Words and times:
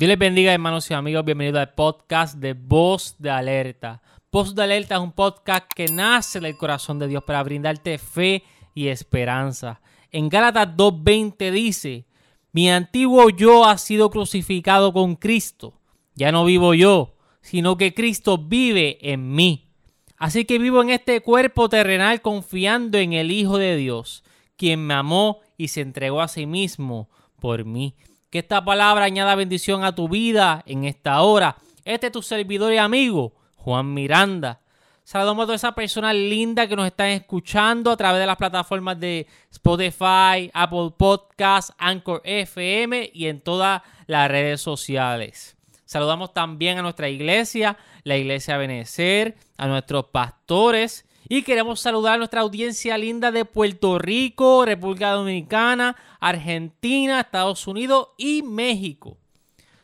Dios 0.00 0.08
les 0.08 0.18
bendiga, 0.18 0.54
hermanos 0.54 0.90
y 0.90 0.94
amigos. 0.94 1.26
Bienvenidos 1.26 1.60
al 1.60 1.74
podcast 1.74 2.36
de 2.36 2.54
Voz 2.54 3.16
de 3.18 3.28
Alerta. 3.28 4.00
Voz 4.32 4.54
de 4.54 4.62
Alerta 4.62 4.94
es 4.94 5.00
un 5.02 5.12
podcast 5.12 5.70
que 5.76 5.88
nace 5.88 6.40
del 6.40 6.56
corazón 6.56 6.98
de 6.98 7.06
Dios 7.06 7.22
para 7.22 7.42
brindarte 7.42 7.98
fe 7.98 8.42
y 8.74 8.86
esperanza. 8.86 9.82
En 10.10 10.30
Gálatas 10.30 10.68
2.20 10.68 11.50
dice, 11.50 12.06
mi 12.50 12.70
antiguo 12.70 13.28
yo 13.28 13.66
ha 13.66 13.76
sido 13.76 14.08
crucificado 14.08 14.94
con 14.94 15.16
Cristo. 15.16 15.74
Ya 16.14 16.32
no 16.32 16.46
vivo 16.46 16.72
yo, 16.72 17.18
sino 17.42 17.76
que 17.76 17.92
Cristo 17.92 18.38
vive 18.38 18.96
en 19.02 19.34
mí. 19.34 19.68
Así 20.16 20.46
que 20.46 20.58
vivo 20.58 20.80
en 20.80 20.88
este 20.88 21.20
cuerpo 21.20 21.68
terrenal 21.68 22.22
confiando 22.22 22.96
en 22.96 23.12
el 23.12 23.30
Hijo 23.30 23.58
de 23.58 23.76
Dios, 23.76 24.24
quien 24.56 24.80
me 24.86 24.94
amó 24.94 25.40
y 25.58 25.68
se 25.68 25.82
entregó 25.82 26.22
a 26.22 26.28
sí 26.28 26.46
mismo 26.46 27.10
por 27.38 27.66
mí. 27.66 27.94
Que 28.30 28.38
esta 28.38 28.64
palabra 28.64 29.04
añada 29.04 29.34
bendición 29.34 29.82
a 29.82 29.94
tu 29.94 30.08
vida 30.08 30.62
en 30.64 30.84
esta 30.84 31.20
hora. 31.22 31.56
Este 31.84 32.06
es 32.06 32.12
tu 32.12 32.22
servidor 32.22 32.72
y 32.72 32.78
amigo, 32.78 33.34
Juan 33.56 33.92
Miranda. 33.92 34.60
Saludamos 35.02 35.42
a 35.42 35.46
todas 35.46 35.60
esas 35.62 35.74
personas 35.74 36.14
lindas 36.14 36.68
que 36.68 36.76
nos 36.76 36.86
están 36.86 37.08
escuchando 37.08 37.90
a 37.90 37.96
través 37.96 38.20
de 38.20 38.26
las 38.26 38.36
plataformas 38.36 39.00
de 39.00 39.26
Spotify, 39.50 40.48
Apple 40.54 40.92
Podcasts, 40.96 41.74
Anchor 41.76 42.20
FM 42.22 43.10
y 43.12 43.26
en 43.26 43.40
todas 43.40 43.82
las 44.06 44.30
redes 44.30 44.60
sociales. 44.60 45.56
Saludamos 45.84 46.32
también 46.32 46.78
a 46.78 46.82
nuestra 46.82 47.08
iglesia, 47.08 47.76
la 48.04 48.16
iglesia 48.16 48.56
Benecer, 48.58 49.36
a 49.56 49.66
nuestros 49.66 50.04
pastores 50.04 51.04
y 51.32 51.42
queremos 51.42 51.80
saludar 51.80 52.14
a 52.14 52.18
nuestra 52.18 52.40
audiencia 52.40 52.98
linda 52.98 53.30
de 53.30 53.44
Puerto 53.44 54.00
Rico, 54.00 54.64
República 54.64 55.12
Dominicana, 55.12 55.94
Argentina, 56.18 57.20
Estados 57.20 57.68
Unidos 57.68 58.08
y 58.18 58.42
México. 58.42 59.16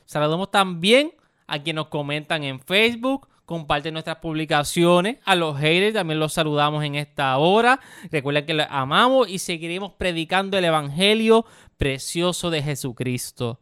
Saludamos 0.06 0.50
también 0.50 1.12
a 1.47 1.62
quienes 1.62 1.84
nos 1.84 1.86
comentan 1.86 2.42
en 2.42 2.58
Facebook, 2.58 3.28
comparten 3.44 3.92
nuestras 3.92 4.16
publicaciones. 4.16 5.19
A 5.25 5.36
los 5.36 5.56
haters 5.56 5.94
también 5.94 6.19
los 6.19 6.33
saludamos 6.33 6.83
en 6.83 6.97
esta 6.97 7.38
hora. 7.38 7.78
Recuerden 8.10 8.44
que 8.44 8.55
los 8.55 8.66
amamos 8.69 9.28
y 9.28 9.38
seguiremos 9.38 9.92
predicando 9.92 10.58
el 10.58 10.64
Evangelio 10.64 11.47
precioso 11.77 12.50
de 12.50 12.60
Jesucristo. 12.60 13.60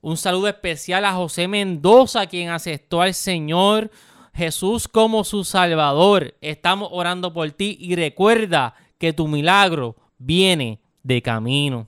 Un 0.00 0.16
saludo 0.16 0.46
especial 0.46 1.04
a 1.06 1.14
José 1.14 1.48
Mendoza, 1.48 2.28
quien 2.28 2.50
aceptó 2.50 3.02
al 3.02 3.14
Señor 3.14 3.90
Jesús 4.34 4.88
como 4.88 5.24
su 5.24 5.44
Salvador. 5.44 6.34
Estamos 6.40 6.88
orando 6.92 7.32
por 7.32 7.50
ti 7.52 7.76
y 7.80 7.94
recuerda 7.94 8.74
que 8.98 9.12
tu 9.12 9.28
milagro 9.28 9.96
viene 10.18 10.80
de 11.02 11.22
camino. 11.22 11.86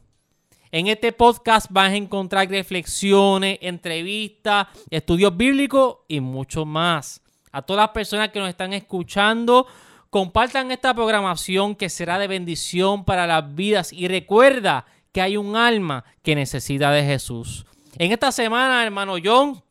En 0.71 0.87
este 0.87 1.13
podcast 1.13 1.67
vas 1.71 1.91
a 1.91 1.97
encontrar 1.97 2.49
reflexiones, 2.49 3.59
entrevistas, 3.63 4.69
estudios 4.91 5.37
bíblicos 5.37 5.99
y 6.07 6.21
mucho 6.21 6.65
más. 6.65 7.21
A 7.51 7.63
todas 7.63 7.85
las 7.85 7.91
personas 7.91 8.29
que 8.31 8.39
nos 8.39 8.49
están 8.49 8.73
escuchando, 8.73 9.67
compartan 10.11 10.71
esta 10.71 10.95
programación 10.95 11.75
que 11.75 11.89
será 11.89 12.19
de 12.19 12.29
bendición 12.29 13.05
para 13.05 13.27
las 13.27 13.55
vidas 13.55 13.93
y 13.93 14.09
recuerda 14.09 14.87
que 15.13 15.23
hay 15.23 15.37
un 15.37 15.57
alma 15.57 16.05
que 16.23 16.35
necesita 16.35 16.91
de 16.91 17.05
Jesús. 17.05 17.65
En 17.97 18.13
esta 18.13 18.31
semana, 18.31 18.85
hermano 18.85 19.15
John, 19.23 19.63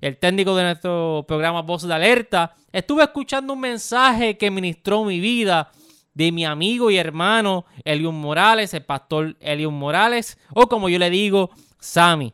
el 0.00 0.16
técnico 0.16 0.54
de 0.54 0.64
nuestro 0.64 1.24
programa 1.26 1.62
Voz 1.62 1.86
de 1.86 1.94
Alerta, 1.94 2.54
estuve 2.72 3.02
escuchando 3.02 3.52
un 3.52 3.60
mensaje 3.60 4.36
que 4.36 4.50
ministró 4.50 5.04
mi 5.04 5.20
vida 5.20 5.70
de 6.14 6.32
mi 6.32 6.44
amigo 6.44 6.90
y 6.90 6.96
hermano 6.96 7.64
Eliun 7.84 8.14
Morales, 8.20 8.74
el 8.74 8.84
pastor 8.84 9.36
Eliun 9.40 9.74
Morales, 9.74 10.38
o 10.54 10.68
como 10.68 10.88
yo 10.88 10.98
le 10.98 11.10
digo, 11.10 11.50
Sammy. 11.78 12.32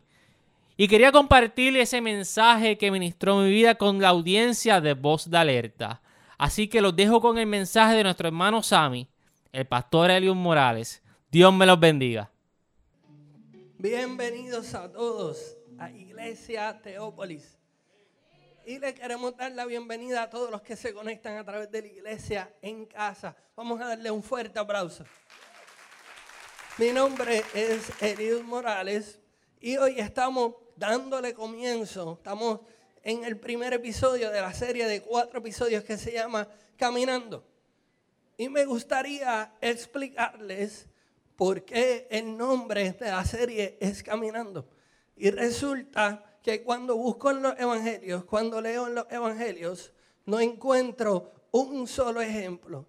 Y 0.77 0.89
quería 0.89 1.13
compartir 1.13 1.77
ese 1.77 2.01
mensaje 2.01 2.77
que 2.77 2.91
ministró 2.91 3.39
mi 3.39 3.51
vida 3.51 3.77
con 3.77 4.01
la 4.01 4.09
audiencia 4.09 4.81
de 4.81 4.95
Voz 4.95 5.31
de 5.31 5.39
Alerta. 5.39 6.03
Así 6.37 6.69
que 6.69 6.83
los 6.83 6.95
dejo 6.95 7.21
con 7.21 7.39
el 7.39 7.47
mensaje 7.47 7.97
de 7.97 8.03
nuestro 8.03 8.29
hermano 8.29 8.63
Sammy, 8.63 9.09
el 9.53 9.67
pastor 9.67 10.11
Eliun 10.11 10.37
Morales. 10.37 11.03
Dios 11.31 11.53
me 11.55 11.65
los 11.65 11.81
bendiga. 11.81 12.31
Bienvenidos 13.79 14.75
a 14.75 14.91
todos 14.93 15.56
a 15.79 15.91
Iglesia 15.91 16.81
Teópolis. 16.83 17.59
Y 18.65 18.79
le 18.79 18.95
queremos 18.95 19.37
dar 19.37 19.53
la 19.53 19.65
bienvenida 19.65 20.23
a 20.23 20.31
todos 20.31 20.51
los 20.51 20.63
que 20.63 20.75
se 20.75 20.93
conectan 20.93 21.37
a 21.37 21.45
través 21.45 21.71
de 21.71 21.83
la 21.83 21.89
iglesia 21.89 22.53
en 22.63 22.87
casa. 22.87 23.37
Vamos 23.55 23.81
a 23.81 23.87
darle 23.89 24.11
un 24.11 24.23
fuerte 24.23 24.59
aplauso. 24.59 25.05
Mi 26.79 26.91
nombre 26.91 27.45
es 27.55 27.91
Eliud 28.03 28.43
Morales 28.43 29.21
y 29.61 29.77
hoy 29.77 30.01
estamos 30.01 30.55
dándole 30.77 31.33
comienzo. 31.33 32.15
Estamos 32.15 32.61
en 33.03 33.25
el 33.25 33.39
primer 33.39 33.73
episodio 33.73 34.31
de 34.31 34.41
la 34.41 34.53
serie 34.53 34.87
de 34.87 35.01
cuatro 35.01 35.39
episodios 35.39 35.85
que 35.85 35.97
se 35.97 36.13
llama 36.13 36.49
Caminando. 36.77 37.47
Y 38.37 38.49
me 38.49 38.65
gustaría 38.65 39.53
explicarles 39.61 40.87
por 41.37 41.65
qué 41.65 42.09
el 42.11 42.37
nombre 42.37 42.93
de 42.93 43.07
la 43.07 43.25
serie 43.25 43.79
es 43.81 44.03
Caminando. 44.03 44.76
Y 45.17 45.31
resulta 45.31 46.39
que 46.43 46.63
cuando 46.63 46.97
busco 46.97 47.31
en 47.31 47.43
los 47.43 47.59
evangelios, 47.59 48.25
cuando 48.25 48.61
leo 48.61 48.87
en 48.87 48.95
los 48.95 49.07
evangelios, 49.11 49.93
no 50.27 50.39
encuentro 50.39 51.33
un 51.51 51.89
solo 51.89 52.21
ejemplo 52.21 52.87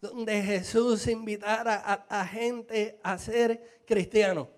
donde 0.00 0.42
Jesús 0.42 1.06
invitara 1.08 1.76
a 1.76 2.06
la 2.08 2.26
gente 2.26 3.00
a 3.02 3.18
ser 3.18 3.82
cristiano. 3.86 4.50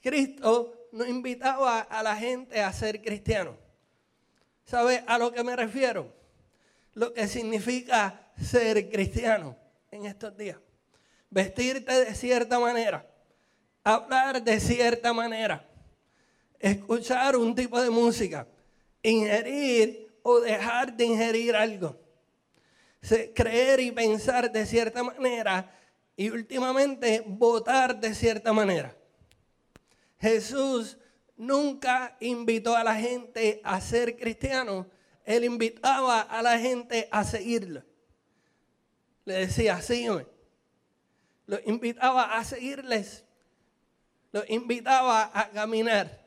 Cristo 0.00 0.88
no 0.92 1.06
invitaba 1.06 1.80
a 1.80 2.02
la 2.02 2.16
gente 2.16 2.60
a 2.60 2.72
ser 2.72 3.00
cristiano. 3.00 3.56
¿Sabe 4.64 5.04
a 5.06 5.18
lo 5.18 5.32
que 5.32 5.44
me 5.44 5.56
refiero? 5.56 6.12
Lo 6.94 7.12
que 7.12 7.28
significa 7.28 8.32
ser 8.36 8.90
cristiano 8.90 9.56
en 9.90 10.06
estos 10.06 10.36
días. 10.36 10.58
Vestirte 11.30 12.04
de 12.04 12.14
cierta 12.14 12.58
manera 12.58 13.11
hablar 13.84 14.42
de 14.42 14.60
cierta 14.60 15.12
manera, 15.12 15.68
escuchar 16.58 17.36
un 17.36 17.54
tipo 17.54 17.80
de 17.80 17.90
música, 17.90 18.46
ingerir 19.02 20.12
o 20.22 20.40
dejar 20.40 20.96
de 20.96 21.04
ingerir 21.04 21.56
algo, 21.56 21.98
creer 23.34 23.80
y 23.80 23.90
pensar 23.90 24.50
de 24.50 24.64
cierta 24.66 25.02
manera 25.02 25.78
y 26.16 26.30
últimamente 26.30 27.24
votar 27.26 27.98
de 27.98 28.14
cierta 28.14 28.52
manera. 28.52 28.96
Jesús 30.20 30.98
nunca 31.36 32.16
invitó 32.20 32.76
a 32.76 32.84
la 32.84 32.94
gente 32.94 33.60
a 33.64 33.80
ser 33.80 34.16
cristiano, 34.16 34.86
él 35.24 35.44
invitaba 35.44 36.20
a 36.20 36.42
la 36.42 36.58
gente 36.58 37.08
a 37.10 37.24
seguirlo. 37.24 37.82
Le 39.24 39.34
decía, 39.34 39.80
sígueme. 39.80 40.26
Lo 41.46 41.58
invitaba 41.64 42.36
a 42.36 42.44
seguirles 42.44 43.21
los 44.32 44.48
invitaba 44.48 45.30
a 45.32 45.50
caminar. 45.50 46.20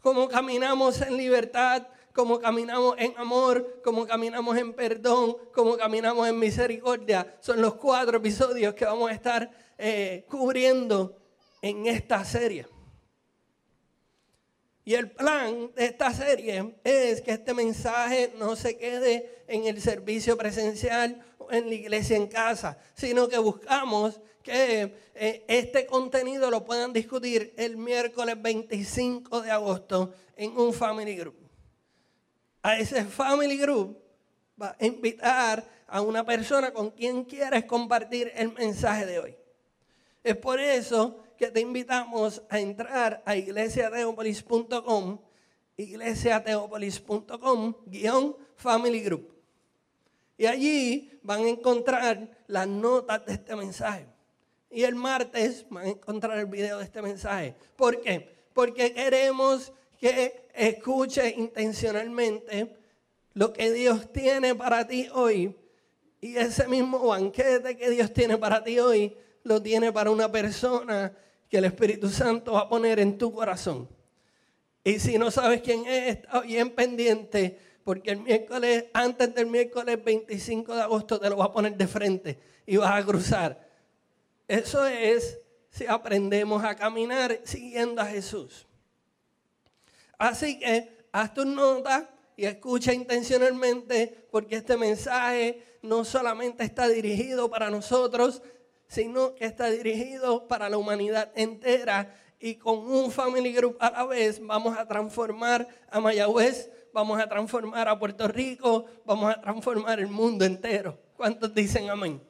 Como 0.00 0.28
caminamos 0.28 1.00
en 1.00 1.16
libertad, 1.16 1.88
como 2.12 2.38
caminamos 2.38 2.94
en 2.98 3.16
amor, 3.16 3.80
como 3.82 4.06
caminamos 4.06 4.56
en 4.56 4.72
perdón, 4.72 5.36
como 5.52 5.76
caminamos 5.76 6.28
en 6.28 6.38
misericordia. 6.38 7.36
Son 7.40 7.60
los 7.60 7.74
cuatro 7.74 8.18
episodios 8.18 8.74
que 8.74 8.84
vamos 8.84 9.10
a 9.10 9.14
estar 9.14 9.50
eh, 9.76 10.24
cubriendo 10.28 11.16
en 11.62 11.86
esta 11.86 12.24
serie. 12.24 12.66
Y 14.84 14.94
el 14.94 15.10
plan 15.10 15.70
de 15.74 15.84
esta 15.84 16.12
serie 16.14 16.74
es 16.82 17.20
que 17.20 17.32
este 17.32 17.52
mensaje 17.52 18.32
no 18.38 18.56
se 18.56 18.78
quede 18.78 19.44
en 19.46 19.66
el 19.66 19.82
servicio 19.82 20.36
presencial 20.38 21.22
o 21.36 21.52
en 21.52 21.68
la 21.68 21.74
iglesia 21.74 22.16
en 22.16 22.26
casa, 22.26 22.78
sino 22.94 23.28
que 23.28 23.38
buscamos 23.38 24.20
que 24.48 24.94
eh, 25.14 25.44
este 25.46 25.84
contenido 25.84 26.50
lo 26.50 26.64
puedan 26.64 26.94
discutir 26.94 27.52
el 27.58 27.76
miércoles 27.76 28.40
25 28.40 29.42
de 29.42 29.50
agosto 29.50 30.14
en 30.36 30.56
un 30.56 30.72
family 30.72 31.16
group. 31.16 31.36
A 32.62 32.78
ese 32.78 33.04
family 33.04 33.58
group 33.58 33.98
va 34.60 34.74
a 34.80 34.86
invitar 34.86 35.62
a 35.86 36.00
una 36.00 36.24
persona 36.24 36.72
con 36.72 36.90
quien 36.92 37.24
quieres 37.24 37.66
compartir 37.66 38.32
el 38.34 38.52
mensaje 38.54 39.04
de 39.04 39.18
hoy. 39.18 39.36
Es 40.24 40.36
por 40.36 40.60
eso 40.60 41.22
que 41.36 41.50
te 41.50 41.60
invitamos 41.60 42.42
a 42.48 42.58
entrar 42.58 43.22
a 43.26 43.36
iglesiateopolis.com, 43.36 45.18
iglesiateopolis.com, 45.76 47.74
guion 47.86 48.36
family 48.56 49.00
group. 49.00 49.30
Y 50.38 50.46
allí 50.46 51.20
van 51.22 51.42
a 51.44 51.48
encontrar 51.48 52.30
las 52.46 52.66
notas 52.66 53.26
de 53.26 53.34
este 53.34 53.54
mensaje. 53.54 54.06
Y 54.70 54.82
el 54.84 54.94
martes 54.94 55.66
van 55.70 55.86
a 55.86 55.88
encontrar 55.88 56.38
el 56.38 56.46
video 56.46 56.78
de 56.78 56.84
este 56.84 57.00
mensaje. 57.00 57.54
¿Por 57.76 58.00
qué? 58.00 58.28
Porque 58.52 58.92
queremos 58.92 59.72
que 59.98 60.46
escuche 60.54 61.34
intencionalmente 61.36 62.76
lo 63.34 63.52
que 63.52 63.72
Dios 63.72 64.12
tiene 64.12 64.54
para 64.54 64.86
ti 64.86 65.08
hoy. 65.12 65.56
Y 66.20 66.36
ese 66.36 66.66
mismo 66.66 66.98
banquete 67.06 67.76
que 67.76 67.90
Dios 67.90 68.12
tiene 68.12 68.36
para 68.36 68.62
ti 68.62 68.78
hoy, 68.78 69.16
lo 69.44 69.62
tiene 69.62 69.92
para 69.92 70.10
una 70.10 70.30
persona 70.30 71.12
que 71.48 71.58
el 71.58 71.64
Espíritu 71.64 72.08
Santo 72.08 72.52
va 72.52 72.60
a 72.62 72.68
poner 72.68 72.98
en 72.98 73.16
tu 73.16 73.32
corazón. 73.32 73.88
Y 74.84 74.98
si 74.98 75.18
no 75.18 75.30
sabes 75.30 75.62
quién 75.62 75.86
es, 75.86 76.16
está 76.16 76.40
bien 76.40 76.70
pendiente, 76.70 77.58
porque 77.84 78.10
el 78.10 78.20
miércoles, 78.20 78.86
antes 78.92 79.34
del 79.34 79.46
miércoles 79.46 80.02
25 80.02 80.74
de 80.74 80.82
agosto, 80.82 81.20
te 81.20 81.30
lo 81.30 81.36
va 81.36 81.46
a 81.46 81.52
poner 81.52 81.76
de 81.76 81.86
frente 81.86 82.38
y 82.66 82.76
vas 82.76 82.90
a 82.90 83.04
cruzar. 83.04 83.67
Eso 84.48 84.86
es 84.86 85.38
si 85.70 85.86
aprendemos 85.86 86.64
a 86.64 86.74
caminar 86.74 87.38
siguiendo 87.44 88.00
a 88.00 88.06
Jesús. 88.06 88.66
Así 90.16 90.58
que 90.58 91.06
haz 91.12 91.34
tus 91.34 91.46
notas 91.46 92.04
y 92.34 92.46
escucha 92.46 92.92
intencionalmente, 92.92 94.26
porque 94.30 94.56
este 94.56 94.76
mensaje 94.76 95.62
no 95.82 96.04
solamente 96.04 96.64
está 96.64 96.88
dirigido 96.88 97.50
para 97.50 97.70
nosotros, 97.70 98.42
sino 98.86 99.34
que 99.34 99.44
está 99.44 99.70
dirigido 99.70 100.48
para 100.48 100.70
la 100.70 100.78
humanidad 100.78 101.30
entera 101.34 102.16
y 102.40 102.54
con 102.54 102.78
un 102.78 103.10
family 103.10 103.52
group 103.52 103.76
a 103.80 103.90
la 103.90 104.04
vez 104.06 104.40
vamos 104.40 104.78
a 104.78 104.86
transformar 104.86 105.68
a 105.90 106.00
Mayagüez, 106.00 106.70
vamos 106.92 107.20
a 107.20 107.28
transformar 107.28 107.88
a 107.88 107.98
Puerto 107.98 108.26
Rico, 108.28 108.86
vamos 109.04 109.34
a 109.34 109.40
transformar 109.40 110.00
el 110.00 110.08
mundo 110.08 110.44
entero. 110.44 110.98
¿Cuántos 111.16 111.52
dicen 111.52 111.90
amén? 111.90 112.27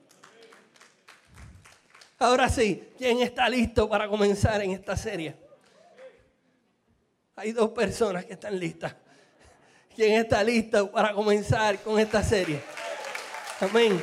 Ahora 2.21 2.49
sí, 2.49 2.93
¿quién 2.99 3.21
está 3.21 3.49
listo 3.49 3.89
para 3.89 4.09
comenzar 4.09 4.61
en 4.61 4.73
esta 4.73 4.97
serie? 4.97 5.37
Hay 7.37 7.53
dos 7.53 7.71
personas 7.71 8.25
que 8.25 8.33
están 8.33 8.59
listas. 8.59 8.97
¿Quién 9.95 10.15
está 10.15 10.43
listo 10.43 10.91
para 10.91 11.15
comenzar 11.15 11.79
con 11.79 11.97
esta 12.01 12.21
serie? 12.25 12.61
Amén. 13.61 14.03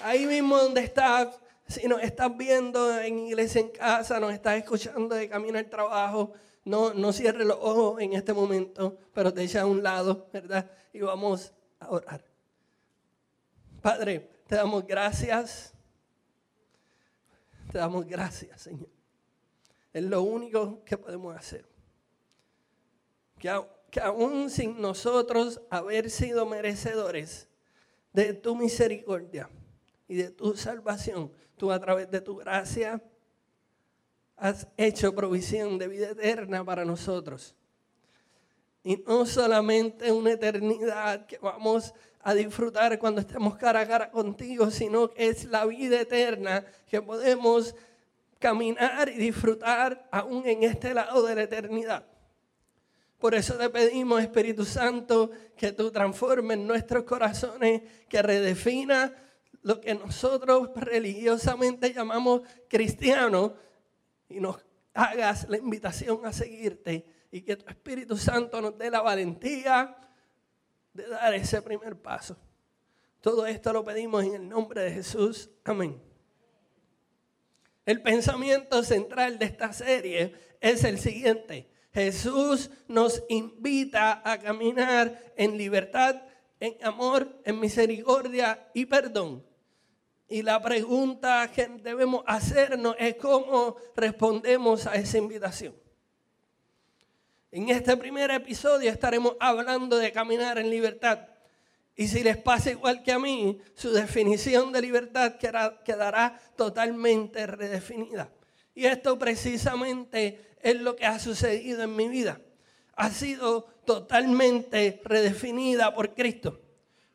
Ahí 0.00 0.26
mismo 0.26 0.58
donde 0.58 0.80
estás, 0.80 1.28
si 1.68 1.86
nos 1.86 2.02
estás 2.02 2.36
viendo 2.36 2.98
en 2.98 3.28
iglesia 3.28 3.60
en 3.60 3.68
casa, 3.68 4.18
nos 4.18 4.32
estás 4.32 4.56
escuchando 4.56 5.14
de 5.14 5.28
camino 5.28 5.58
al 5.58 5.70
trabajo, 5.70 6.32
no, 6.64 6.92
no 6.92 7.12
cierres 7.12 7.46
los 7.46 7.58
ojos 7.60 8.00
en 8.00 8.14
este 8.14 8.32
momento, 8.32 8.98
pero 9.14 9.32
te 9.32 9.44
echa 9.44 9.60
a 9.60 9.66
un 9.66 9.80
lado, 9.80 10.28
¿verdad? 10.32 10.68
Y 10.92 11.00
vamos 11.02 11.52
a 11.78 11.90
orar. 11.90 12.24
Padre, 13.80 14.28
te 14.48 14.56
damos 14.56 14.84
gracias 14.84 15.72
te 17.70 17.78
damos 17.78 18.06
gracias, 18.06 18.62
Señor. 18.62 18.88
Es 19.92 20.02
lo 20.04 20.22
único 20.22 20.84
que 20.84 20.96
podemos 20.96 21.36
hacer. 21.36 21.64
Que, 23.38 23.60
que 23.90 24.00
aún 24.00 24.50
sin 24.50 24.80
nosotros 24.80 25.60
haber 25.70 26.10
sido 26.10 26.46
merecedores 26.46 27.48
de 28.12 28.34
tu 28.34 28.54
misericordia 28.56 29.48
y 30.08 30.16
de 30.16 30.30
tu 30.30 30.56
salvación, 30.56 31.32
tú 31.56 31.72
a 31.72 31.80
través 31.80 32.10
de 32.10 32.20
tu 32.20 32.36
gracia 32.36 33.02
has 34.36 34.66
hecho 34.76 35.14
provisión 35.14 35.78
de 35.78 35.88
vida 35.88 36.10
eterna 36.10 36.64
para 36.64 36.84
nosotros. 36.84 37.54
Y 38.82 38.96
no 39.06 39.26
solamente 39.26 40.10
una 40.10 40.32
eternidad 40.32 41.26
que 41.26 41.38
vamos 41.38 41.92
a 42.22 42.34
disfrutar 42.34 42.98
cuando 42.98 43.20
estemos 43.20 43.56
cara 43.56 43.80
a 43.80 43.86
cara 43.86 44.10
contigo, 44.10 44.70
sino 44.70 45.10
que 45.10 45.28
es 45.28 45.44
la 45.44 45.64
vida 45.64 46.00
eterna 46.00 46.64
que 46.86 47.00
podemos 47.00 47.74
caminar 48.38 49.08
y 49.08 49.16
disfrutar 49.16 50.08
aún 50.10 50.46
en 50.46 50.62
este 50.64 50.94
lado 50.94 51.24
de 51.24 51.34
la 51.34 51.42
eternidad. 51.42 52.06
Por 53.18 53.34
eso 53.34 53.54
te 53.54 53.68
pedimos, 53.68 54.22
Espíritu 54.22 54.64
Santo, 54.64 55.30
que 55.56 55.72
tú 55.72 55.90
transformes 55.90 56.56
nuestros 56.58 57.04
corazones, 57.04 57.82
que 58.08 58.22
redefina 58.22 59.12
lo 59.62 59.78
que 59.80 59.94
nosotros 59.94 60.70
religiosamente 60.74 61.92
llamamos 61.92 62.42
cristiano 62.66 63.54
y 64.28 64.40
nos 64.40 64.56
hagas 64.94 65.46
la 65.50 65.58
invitación 65.58 66.24
a 66.24 66.32
seguirte 66.32 67.04
y 67.30 67.42
que 67.42 67.56
tu 67.56 67.68
Espíritu 67.68 68.16
Santo 68.16 68.60
nos 68.62 68.76
dé 68.78 68.90
la 68.90 69.02
valentía 69.02 69.94
de 70.92 71.08
dar 71.08 71.34
ese 71.34 71.62
primer 71.62 71.96
paso. 71.96 72.36
Todo 73.20 73.46
esto 73.46 73.72
lo 73.72 73.84
pedimos 73.84 74.24
en 74.24 74.34
el 74.34 74.48
nombre 74.48 74.82
de 74.82 74.92
Jesús. 74.92 75.50
Amén. 75.64 76.00
El 77.84 78.02
pensamiento 78.02 78.82
central 78.82 79.38
de 79.38 79.46
esta 79.46 79.72
serie 79.72 80.34
es 80.60 80.84
el 80.84 80.98
siguiente. 80.98 81.70
Jesús 81.92 82.70
nos 82.88 83.22
invita 83.28 84.22
a 84.24 84.38
caminar 84.38 85.32
en 85.36 85.58
libertad, 85.58 86.22
en 86.60 86.76
amor, 86.84 87.40
en 87.44 87.58
misericordia 87.58 88.70
y 88.74 88.86
perdón. 88.86 89.44
Y 90.28 90.42
la 90.42 90.62
pregunta 90.62 91.50
que 91.52 91.66
debemos 91.66 92.22
hacernos 92.26 92.94
es 92.98 93.16
cómo 93.16 93.76
respondemos 93.96 94.86
a 94.86 94.94
esa 94.94 95.18
invitación. 95.18 95.74
En 97.52 97.68
este 97.68 97.96
primer 97.96 98.30
episodio 98.30 98.88
estaremos 98.90 99.34
hablando 99.40 99.98
de 99.98 100.12
caminar 100.12 100.58
en 100.58 100.70
libertad. 100.70 101.26
Y 101.96 102.06
si 102.06 102.22
les 102.22 102.36
pasa 102.36 102.70
igual 102.70 103.02
que 103.02 103.10
a 103.10 103.18
mí, 103.18 103.58
su 103.74 103.90
definición 103.90 104.72
de 104.72 104.80
libertad 104.80 105.34
quedará 105.84 106.40
totalmente 106.56 107.48
redefinida. 107.48 108.30
Y 108.72 108.86
esto 108.86 109.18
precisamente 109.18 110.54
es 110.62 110.80
lo 110.80 110.94
que 110.94 111.06
ha 111.06 111.18
sucedido 111.18 111.82
en 111.82 111.96
mi 111.96 112.08
vida. 112.08 112.40
Ha 112.94 113.10
sido 113.10 113.62
totalmente 113.84 115.00
redefinida 115.04 115.92
por 115.92 116.14
Cristo. 116.14 116.60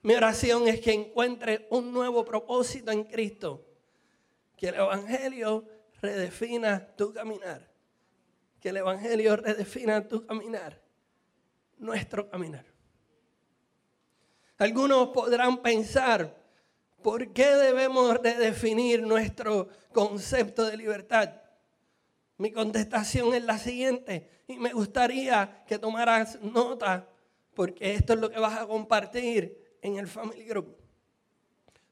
Mi 0.01 0.15
oración 0.15 0.67
es 0.67 0.81
que 0.81 0.91
encuentre 0.91 1.65
un 1.69 1.93
nuevo 1.93 2.25
propósito 2.25 2.91
en 2.91 3.05
Cristo. 3.05 3.65
Que 4.57 4.67
el 4.67 4.75
Evangelio 4.75 5.63
redefina 6.01 6.85
tu 6.97 7.13
caminar 7.13 7.74
que 8.59 8.69
el 8.69 8.77
Evangelio 8.77 9.35
redefina 9.35 10.07
tu 10.07 10.25
caminar, 10.25 10.81
nuestro 11.77 12.29
caminar. 12.29 12.65
Algunos 14.57 15.09
podrán 15.09 15.61
pensar, 15.61 16.35
¿por 17.01 17.33
qué 17.33 17.47
debemos 17.55 18.15
redefinir 18.17 19.01
nuestro 19.01 19.67
concepto 19.91 20.65
de 20.65 20.77
libertad? 20.77 21.41
Mi 22.37 22.51
contestación 22.51 23.33
es 23.33 23.43
la 23.43 23.57
siguiente 23.57 24.29
y 24.47 24.57
me 24.57 24.71
gustaría 24.73 25.63
que 25.67 25.79
tomaras 25.79 26.39
nota 26.41 27.07
porque 27.53 27.93
esto 27.93 28.13
es 28.13 28.19
lo 28.19 28.29
que 28.29 28.39
vas 28.39 28.59
a 28.59 28.67
compartir 28.67 29.77
en 29.81 29.97
el 29.97 30.07
Family 30.07 30.45
Group. 30.45 30.75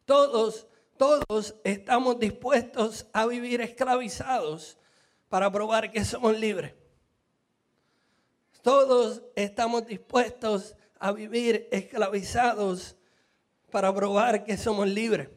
Todos, 0.05 0.67
todos 0.97 1.55
estamos 1.63 2.19
dispuestos 2.19 3.07
a 3.13 3.25
vivir 3.25 3.61
esclavizados 3.61 4.77
para 5.33 5.51
probar 5.51 5.89
que 5.89 6.05
somos 6.05 6.37
libres. 6.37 6.75
Todos 8.61 9.23
estamos 9.35 9.83
dispuestos 9.87 10.75
a 10.99 11.11
vivir 11.11 11.67
esclavizados 11.71 12.95
para 13.71 13.91
probar 13.91 14.43
que 14.43 14.57
somos 14.57 14.87
libres. 14.87 15.29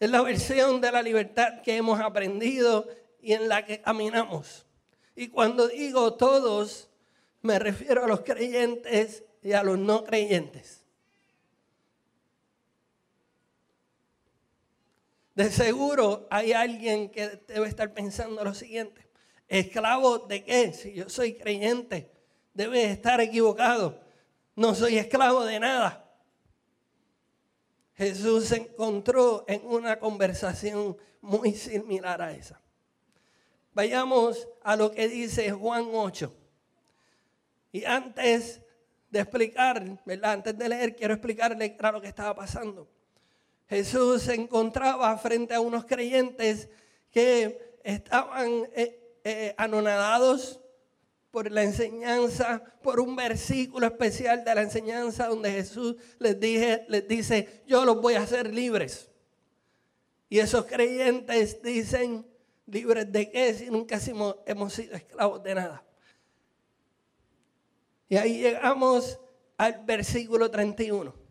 Es 0.00 0.10
la 0.10 0.20
versión 0.20 0.80
de 0.80 0.90
la 0.90 1.00
libertad 1.00 1.62
que 1.62 1.76
hemos 1.76 2.00
aprendido 2.00 2.88
y 3.20 3.34
en 3.34 3.48
la 3.48 3.64
que 3.64 3.80
caminamos. 3.80 4.66
Y 5.14 5.28
cuando 5.28 5.68
digo 5.68 6.14
todos, 6.14 6.90
me 7.42 7.60
refiero 7.60 8.02
a 8.02 8.08
los 8.08 8.22
creyentes 8.22 9.22
y 9.44 9.52
a 9.52 9.62
los 9.62 9.78
no 9.78 10.02
creyentes. 10.02 10.84
De 15.36 15.50
seguro 15.50 16.26
hay 16.30 16.54
alguien 16.54 17.10
que 17.10 17.28
debe 17.46 17.68
estar 17.68 17.92
pensando 17.92 18.42
lo 18.42 18.54
siguiente. 18.54 19.06
¿Esclavo 19.46 20.18
de 20.18 20.42
qué? 20.42 20.72
Si 20.72 20.94
yo 20.94 21.10
soy 21.10 21.34
creyente, 21.34 22.10
debe 22.54 22.90
estar 22.90 23.20
equivocado. 23.20 24.00
No 24.54 24.74
soy 24.74 24.96
esclavo 24.96 25.44
de 25.44 25.60
nada. 25.60 26.10
Jesús 27.92 28.46
se 28.46 28.56
encontró 28.56 29.44
en 29.46 29.60
una 29.66 29.98
conversación 29.98 30.96
muy 31.20 31.52
similar 31.52 32.22
a 32.22 32.32
esa. 32.32 32.60
Vayamos 33.74 34.48
a 34.62 34.74
lo 34.74 34.90
que 34.90 35.06
dice 35.06 35.52
Juan 35.52 35.90
8. 35.92 36.34
Y 37.72 37.84
antes 37.84 38.62
de 39.10 39.20
explicar. 39.20 40.00
Antes 40.22 40.56
de 40.56 40.68
leer, 40.70 40.96
quiero 40.96 41.12
explicarle 41.12 41.76
lo 41.92 42.00
que 42.00 42.08
estaba 42.08 42.34
pasando. 42.34 42.88
Jesús 43.68 44.22
se 44.22 44.34
encontraba 44.34 45.16
frente 45.18 45.54
a 45.54 45.60
unos 45.60 45.84
creyentes 45.84 46.68
que 47.10 47.78
estaban 47.82 48.48
eh, 48.74 49.18
eh, 49.24 49.54
anonadados 49.58 50.60
por 51.30 51.50
la 51.50 51.64
enseñanza, 51.64 52.62
por 52.82 53.00
un 53.00 53.14
versículo 53.14 53.86
especial 53.86 54.44
de 54.44 54.54
la 54.54 54.62
enseñanza 54.62 55.26
donde 55.26 55.50
Jesús 55.52 55.96
les, 56.18 56.38
dije, 56.40 56.86
les 56.88 57.06
dice, 57.06 57.62
yo 57.66 57.84
los 57.84 58.00
voy 58.00 58.14
a 58.14 58.22
hacer 58.22 58.54
libres. 58.54 59.10
Y 60.28 60.38
esos 60.38 60.64
creyentes 60.64 61.60
dicen, 61.62 62.26
libres 62.66 63.10
de 63.12 63.30
qué 63.30 63.54
si 63.54 63.66
nunca 63.66 64.00
hemos, 64.46 64.72
sido 64.72 64.94
esclavos 64.96 65.42
de 65.42 65.54
nada. 65.54 65.84
Y 68.08 68.16
ahí 68.16 68.38
llegamos 68.38 69.20
al 69.56 69.84
versículo 69.84 70.50
31. 70.50 71.25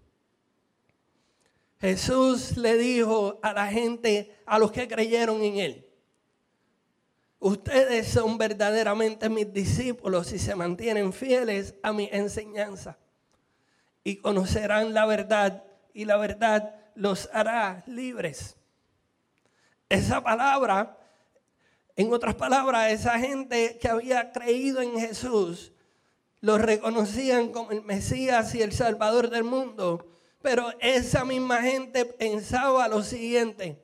Jesús 1.79 2.58
le 2.58 2.77
dijo 2.77 3.39
a 3.44 3.53
la 3.53 3.67
gente, 3.67 4.36
a 4.46 4.58
los 4.60 4.72
que 4.72 4.88
creyeron 4.88 5.44
en 5.44 5.58
él, 5.58 5.86
Ustedes 7.46 8.08
son 8.08 8.39
verdaderamente 8.39 9.29
mis 9.29 9.53
discípulos 9.53 10.25
si 10.25 10.39
se 10.39 10.55
mantienen 10.55 11.13
fieles 11.13 11.75
a 11.84 11.94
mi 11.94 12.10
enseñanza. 12.12 12.98
Y 14.03 14.15
conocerán 14.15 14.96
la 14.96 15.05
verdad 15.05 15.63
y 15.94 16.05
la 16.05 16.17
verdad 16.17 16.74
los 16.96 17.29
hará 17.34 17.84
libres. 17.86 18.55
Esa 19.89 20.24
palabra, 20.24 20.98
en 21.96 22.12
otras 22.12 22.34
palabras, 22.34 22.91
esa 22.91 23.20
gente 23.20 23.77
que 23.79 23.89
había 23.89 24.32
creído 24.32 24.82
en 24.82 25.00
Jesús, 25.00 25.72
lo 26.41 26.58
reconocían 26.58 27.51
como 27.51 27.70
el 27.70 27.84
Mesías 27.84 28.55
y 28.55 28.63
el 28.63 28.72
Salvador 28.72 29.29
del 29.29 29.44
mundo. 29.44 30.08
Pero 30.46 30.72
esa 30.80 31.25
misma 31.25 31.60
gente 31.64 32.06
pensaba 32.06 32.88
lo 32.88 33.02
siguiente, 33.02 33.82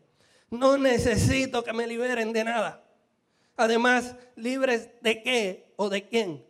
no 0.51 0.77
necesito 0.77 1.63
que 1.63 1.73
me 1.73 1.87
liberen 1.87 2.31
de 2.33 2.43
nada. 2.43 2.87
Además, 3.57 4.15
libres 4.35 4.91
de 5.01 5.23
qué 5.23 5.73
o 5.75 5.89
de 5.89 6.07
quién. 6.07 6.45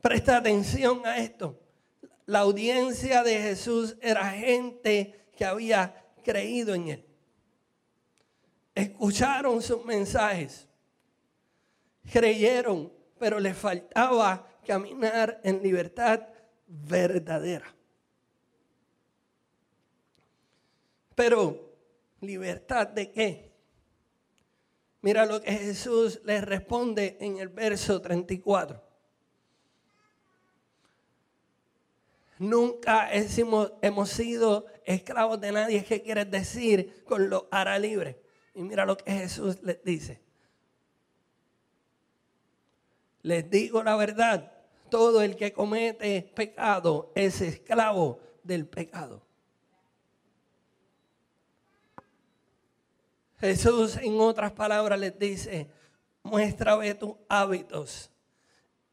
Presta 0.00 0.38
atención 0.38 1.04
a 1.04 1.18
esto. 1.18 1.60
La 2.24 2.38
audiencia 2.38 3.22
de 3.22 3.38
Jesús 3.38 3.98
era 4.00 4.30
gente 4.30 5.28
que 5.36 5.44
había 5.44 6.06
creído 6.24 6.74
en 6.74 6.88
él. 6.88 7.06
Escucharon 8.74 9.60
sus 9.60 9.84
mensajes. 9.84 10.66
Creyeron, 12.10 12.90
pero 13.18 13.38
les 13.38 13.54
faltaba 13.54 14.48
caminar 14.64 15.38
en 15.44 15.62
libertad 15.62 16.28
verdadera. 16.66 17.74
Pero, 21.14 21.76
¿libertad 22.20 22.88
de 22.88 23.12
qué? 23.12 23.52
Mira 25.00 25.26
lo 25.26 25.40
que 25.42 25.52
Jesús 25.52 26.20
les 26.24 26.42
responde 26.42 27.18
en 27.20 27.36
el 27.36 27.48
verso 27.48 28.00
34. 28.00 28.82
Nunca 32.38 33.08
hemos, 33.12 34.08
sido 34.08 34.66
esclavos 34.84 35.40
de 35.40 35.52
nadie. 35.52 35.84
¿Qué 35.84 36.02
quieres 36.02 36.30
decir 36.30 37.04
con 37.04 37.28
lo 37.28 37.48
hará 37.50 37.78
libre? 37.78 38.20
Y 38.54 38.62
mira 38.62 38.84
lo 38.84 38.96
que 38.96 39.12
Jesús 39.12 39.62
les 39.62 39.82
dice. 39.84 40.20
Les 43.22 43.48
digo 43.48 43.82
la 43.82 43.96
verdad, 43.96 44.53
todo 44.94 45.22
el 45.22 45.34
que 45.34 45.52
comete 45.52 46.30
pecado 46.36 47.10
es 47.16 47.40
esclavo 47.40 48.20
del 48.44 48.64
pecado. 48.64 49.26
Jesús 53.40 53.96
en 53.96 54.20
otras 54.20 54.52
palabras 54.52 55.00
les 55.00 55.18
dice, 55.18 55.68
muéstrame 56.22 56.94
tus 56.94 57.16
hábitos 57.28 58.08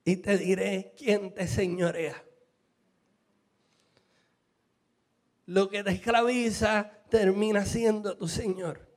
y 0.03 0.15
te 0.15 0.39
diré 0.39 0.91
quién 0.97 1.35
te 1.35 1.47
señorea. 1.47 2.25
Lo 5.45 5.69
que 5.69 5.83
te 5.83 5.91
esclaviza 5.91 6.91
termina 7.11 7.63
siendo 7.63 8.17
tu 8.17 8.27
Señor. 8.27 8.89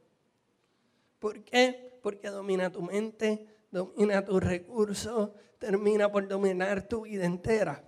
¿Por 1.18 1.44
qué? 1.44 1.98
Porque 2.02 2.30
domina 2.30 2.72
tu 2.72 2.80
mente, 2.80 3.53
domina 3.74 4.24
tus 4.24 4.40
recursos, 4.40 5.30
termina 5.58 6.10
por 6.10 6.28
dominar 6.28 6.86
tu 6.86 7.02
vida 7.02 7.26
entera. 7.26 7.84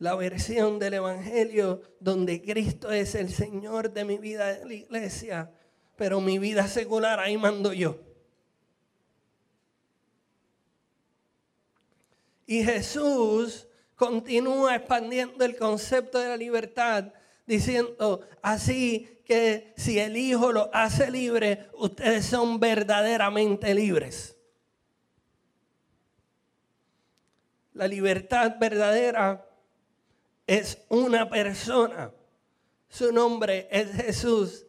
la 0.00 0.14
versión 0.14 0.78
del 0.78 0.94
Evangelio 0.94 1.82
donde 1.98 2.40
Cristo 2.40 2.92
es 2.92 3.16
el 3.16 3.30
Señor 3.32 3.92
de 3.92 4.04
mi 4.04 4.16
vida 4.18 4.58
en 4.58 4.68
la 4.68 4.74
iglesia, 4.74 5.50
pero 5.96 6.20
mi 6.20 6.38
vida 6.38 6.68
secular 6.68 7.18
ahí 7.18 7.36
mando 7.36 7.72
yo. 7.72 7.98
Y 12.46 12.62
Jesús 12.62 13.66
continúa 13.96 14.76
expandiendo 14.76 15.44
el 15.44 15.56
concepto 15.56 16.20
de 16.20 16.28
la 16.28 16.36
libertad, 16.36 17.12
diciendo 17.48 18.20
así 18.42 19.22
que 19.24 19.74
si 19.76 19.98
el 19.98 20.16
Hijo 20.16 20.52
lo 20.52 20.70
hace 20.72 21.10
libre, 21.10 21.68
ustedes 21.74 22.26
son 22.26 22.60
verdaderamente 22.60 23.74
libres. 23.74 24.36
La 27.72 27.88
libertad 27.88 28.56
verdadera 28.58 29.46
es 30.46 30.78
una 30.88 31.28
persona. 31.28 32.12
Su 32.88 33.12
nombre 33.12 33.68
es 33.70 33.92
Jesús 33.92 34.66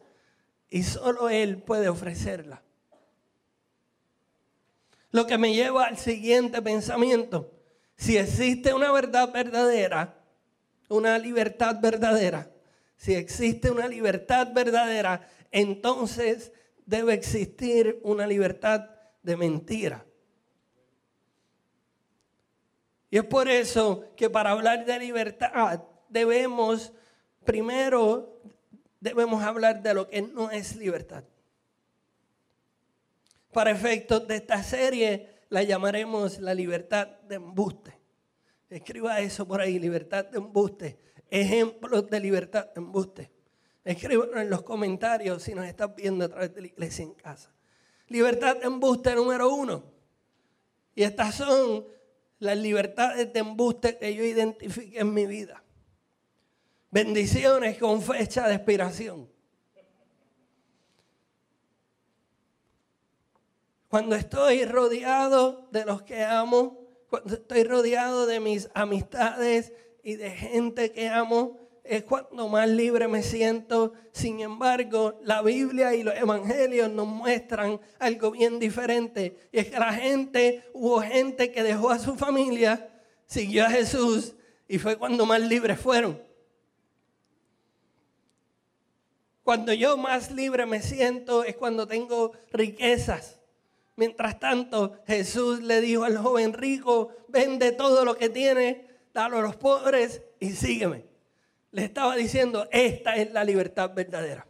y 0.68 0.82
solo 0.82 1.28
Él 1.28 1.62
puede 1.62 1.88
ofrecerla. 1.88 2.62
Lo 5.10 5.26
que 5.26 5.38
me 5.38 5.54
lleva 5.54 5.86
al 5.86 5.98
siguiente 5.98 6.62
pensamiento. 6.62 7.52
Si 7.96 8.16
existe 8.16 8.72
una 8.72 8.92
verdad 8.92 9.32
verdadera, 9.32 10.22
una 10.88 11.18
libertad 11.18 11.76
verdadera, 11.80 12.50
si 13.00 13.14
existe 13.14 13.70
una 13.70 13.88
libertad 13.88 14.52
verdadera, 14.52 15.26
entonces 15.50 16.52
debe 16.84 17.14
existir 17.14 17.98
una 18.02 18.26
libertad 18.26 18.90
de 19.22 19.38
mentira. 19.38 20.04
Y 23.08 23.16
es 23.16 23.24
por 23.24 23.48
eso 23.48 24.04
que 24.16 24.28
para 24.28 24.50
hablar 24.50 24.84
de 24.84 24.98
libertad 24.98 25.82
debemos, 26.10 26.92
primero, 27.42 28.38
debemos 29.00 29.42
hablar 29.42 29.80
de 29.82 29.94
lo 29.94 30.06
que 30.06 30.20
no 30.20 30.50
es 30.50 30.76
libertad. 30.76 31.24
Para 33.50 33.70
efectos 33.70 34.28
de 34.28 34.36
esta 34.36 34.62
serie 34.62 35.26
la 35.48 35.62
llamaremos 35.62 36.38
la 36.38 36.52
libertad 36.52 37.08
de 37.22 37.36
embuste. 37.36 37.98
Escriba 38.68 39.20
eso 39.20 39.48
por 39.48 39.62
ahí, 39.62 39.78
libertad 39.78 40.26
de 40.26 40.36
embuste. 40.36 41.09
Ejemplos 41.30 42.10
de 42.10 42.20
libertad 42.20 42.66
de 42.66 42.80
embuste. 42.80 43.30
Escríbanlo 43.84 44.40
en 44.40 44.50
los 44.50 44.62
comentarios 44.62 45.42
si 45.42 45.54
nos 45.54 45.64
estás 45.64 45.94
viendo 45.94 46.24
a 46.24 46.28
través 46.28 46.54
de 46.54 46.60
la 46.60 46.66
iglesia 46.66 47.04
en 47.04 47.14
casa. 47.14 47.52
Libertad 48.08 48.56
de 48.56 48.66
embuste 48.66 49.14
número 49.14 49.48
uno. 49.54 49.84
Y 50.94 51.04
estas 51.04 51.36
son 51.36 51.86
las 52.40 52.58
libertades 52.58 53.32
de 53.32 53.40
embuste 53.40 53.96
que 53.96 54.14
yo 54.14 54.24
identifique 54.24 54.98
en 54.98 55.14
mi 55.14 55.26
vida. 55.26 55.62
Bendiciones 56.90 57.78
con 57.78 58.02
fecha 58.02 58.48
de 58.48 58.54
expiración. 58.56 59.28
Cuando 63.88 64.16
estoy 64.16 64.64
rodeado 64.64 65.68
de 65.70 65.84
los 65.84 66.02
que 66.02 66.24
amo, 66.24 66.80
cuando 67.08 67.34
estoy 67.34 67.64
rodeado 67.64 68.26
de 68.26 68.40
mis 68.40 68.68
amistades 68.74 69.72
y 70.02 70.16
de 70.16 70.30
gente 70.30 70.92
que 70.92 71.08
amo, 71.08 71.58
es 71.84 72.04
cuando 72.04 72.48
más 72.48 72.68
libre 72.68 73.08
me 73.08 73.22
siento. 73.22 73.92
Sin 74.12 74.40
embargo, 74.40 75.18
la 75.22 75.42
Biblia 75.42 75.94
y 75.94 76.02
los 76.02 76.14
evangelios 76.14 76.90
nos 76.90 77.06
muestran 77.06 77.80
algo 77.98 78.30
bien 78.30 78.58
diferente. 78.58 79.36
Y 79.52 79.58
es 79.58 79.70
que 79.70 79.78
la 79.78 79.92
gente, 79.92 80.62
hubo 80.72 81.00
gente 81.00 81.50
que 81.50 81.62
dejó 81.62 81.90
a 81.90 81.98
su 81.98 82.14
familia, 82.16 82.88
siguió 83.26 83.66
a 83.66 83.70
Jesús 83.70 84.34
y 84.68 84.78
fue 84.78 84.96
cuando 84.96 85.26
más 85.26 85.40
libres 85.40 85.80
fueron. 85.80 86.22
Cuando 89.42 89.72
yo 89.72 89.96
más 89.96 90.30
libre 90.30 90.66
me 90.66 90.80
siento 90.80 91.42
es 91.42 91.56
cuando 91.56 91.88
tengo 91.88 92.32
riquezas. 92.52 93.40
Mientras 93.96 94.38
tanto, 94.38 94.94
Jesús 95.06 95.60
le 95.60 95.80
dijo 95.80 96.04
al 96.04 96.16
joven 96.16 96.52
rico, 96.52 97.08
vende 97.28 97.72
todo 97.72 98.04
lo 98.04 98.16
que 98.16 98.28
tienes, 98.28 98.76
dalo 99.12 99.38
a 99.38 99.42
los 99.42 99.56
pobres 99.56 100.22
y 100.38 100.50
sígueme 100.50 101.10
le 101.72 101.84
estaba 101.84 102.16
diciendo, 102.16 102.68
esta 102.70 103.16
es 103.16 103.32
la 103.32 103.44
libertad 103.44 103.92
verdadera. 103.94 104.46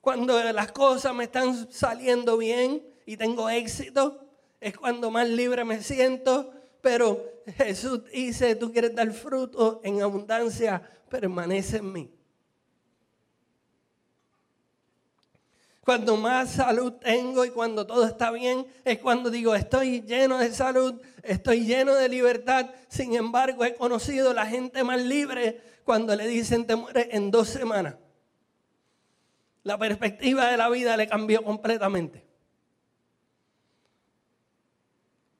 Cuando 0.00 0.40
las 0.52 0.72
cosas 0.72 1.14
me 1.14 1.24
están 1.24 1.70
saliendo 1.70 2.36
bien 2.38 2.82
y 3.06 3.16
tengo 3.16 3.48
éxito, 3.48 4.26
es 4.60 4.76
cuando 4.76 5.10
más 5.10 5.28
libre 5.28 5.64
me 5.64 5.82
siento. 5.82 6.52
Pero 6.80 7.24
Jesús 7.56 8.04
dice, 8.12 8.54
tú 8.54 8.72
quieres 8.72 8.94
dar 8.94 9.10
fruto 9.12 9.80
en 9.84 10.00
abundancia, 10.02 10.82
permanece 11.08 11.78
en 11.78 11.92
mí. 11.92 12.17
Cuando 15.88 16.18
más 16.18 16.50
salud 16.50 16.92
tengo 17.00 17.46
y 17.46 17.50
cuando 17.50 17.86
todo 17.86 18.04
está 18.04 18.30
bien, 18.30 18.66
es 18.84 18.98
cuando 18.98 19.30
digo, 19.30 19.54
estoy 19.54 20.02
lleno 20.02 20.36
de 20.36 20.52
salud, 20.52 21.00
estoy 21.22 21.64
lleno 21.64 21.94
de 21.94 22.10
libertad. 22.10 22.68
Sin 22.88 23.14
embargo, 23.14 23.64
he 23.64 23.74
conocido 23.74 24.34
la 24.34 24.44
gente 24.44 24.84
más 24.84 25.00
libre 25.00 25.62
cuando 25.84 26.14
le 26.14 26.26
dicen 26.26 26.66
te 26.66 26.76
mueres 26.76 27.08
en 27.12 27.30
dos 27.30 27.48
semanas. 27.48 27.94
La 29.62 29.78
perspectiva 29.78 30.50
de 30.50 30.58
la 30.58 30.68
vida 30.68 30.94
le 30.94 31.08
cambió 31.08 31.42
completamente. 31.42 32.22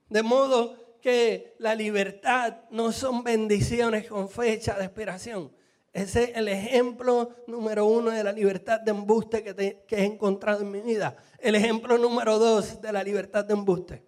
De 0.09 0.23
modo 0.23 0.97
que 1.03 1.57
la 1.59 1.75
libertad 1.75 2.61
no 2.71 2.91
son 2.93 3.23
bendiciones 3.23 4.09
con 4.09 4.31
fecha 4.31 4.79
de 4.79 4.87
expiración. 4.87 5.58
Ese 5.93 6.25
es 6.25 6.37
el 6.37 6.49
ejemplo 6.49 7.31
número 7.47 7.87
uno 7.87 8.11
de 8.11 8.23
la 8.23 8.33
libertad 8.33 8.81
de 8.81 8.91
embuste 8.91 9.43
que, 9.43 9.85
que 9.87 9.97
he 9.97 10.05
encontrado 10.05 10.63
en 10.63 10.71
mi 10.71 10.81
vida. 10.81 11.17
El 11.39 11.55
ejemplo 11.55 11.99
número 11.99 12.39
dos 12.39 12.81
de 12.81 12.93
la 12.93 13.03
libertad 13.03 13.45
de 13.45 13.55
embuste. 13.55 14.05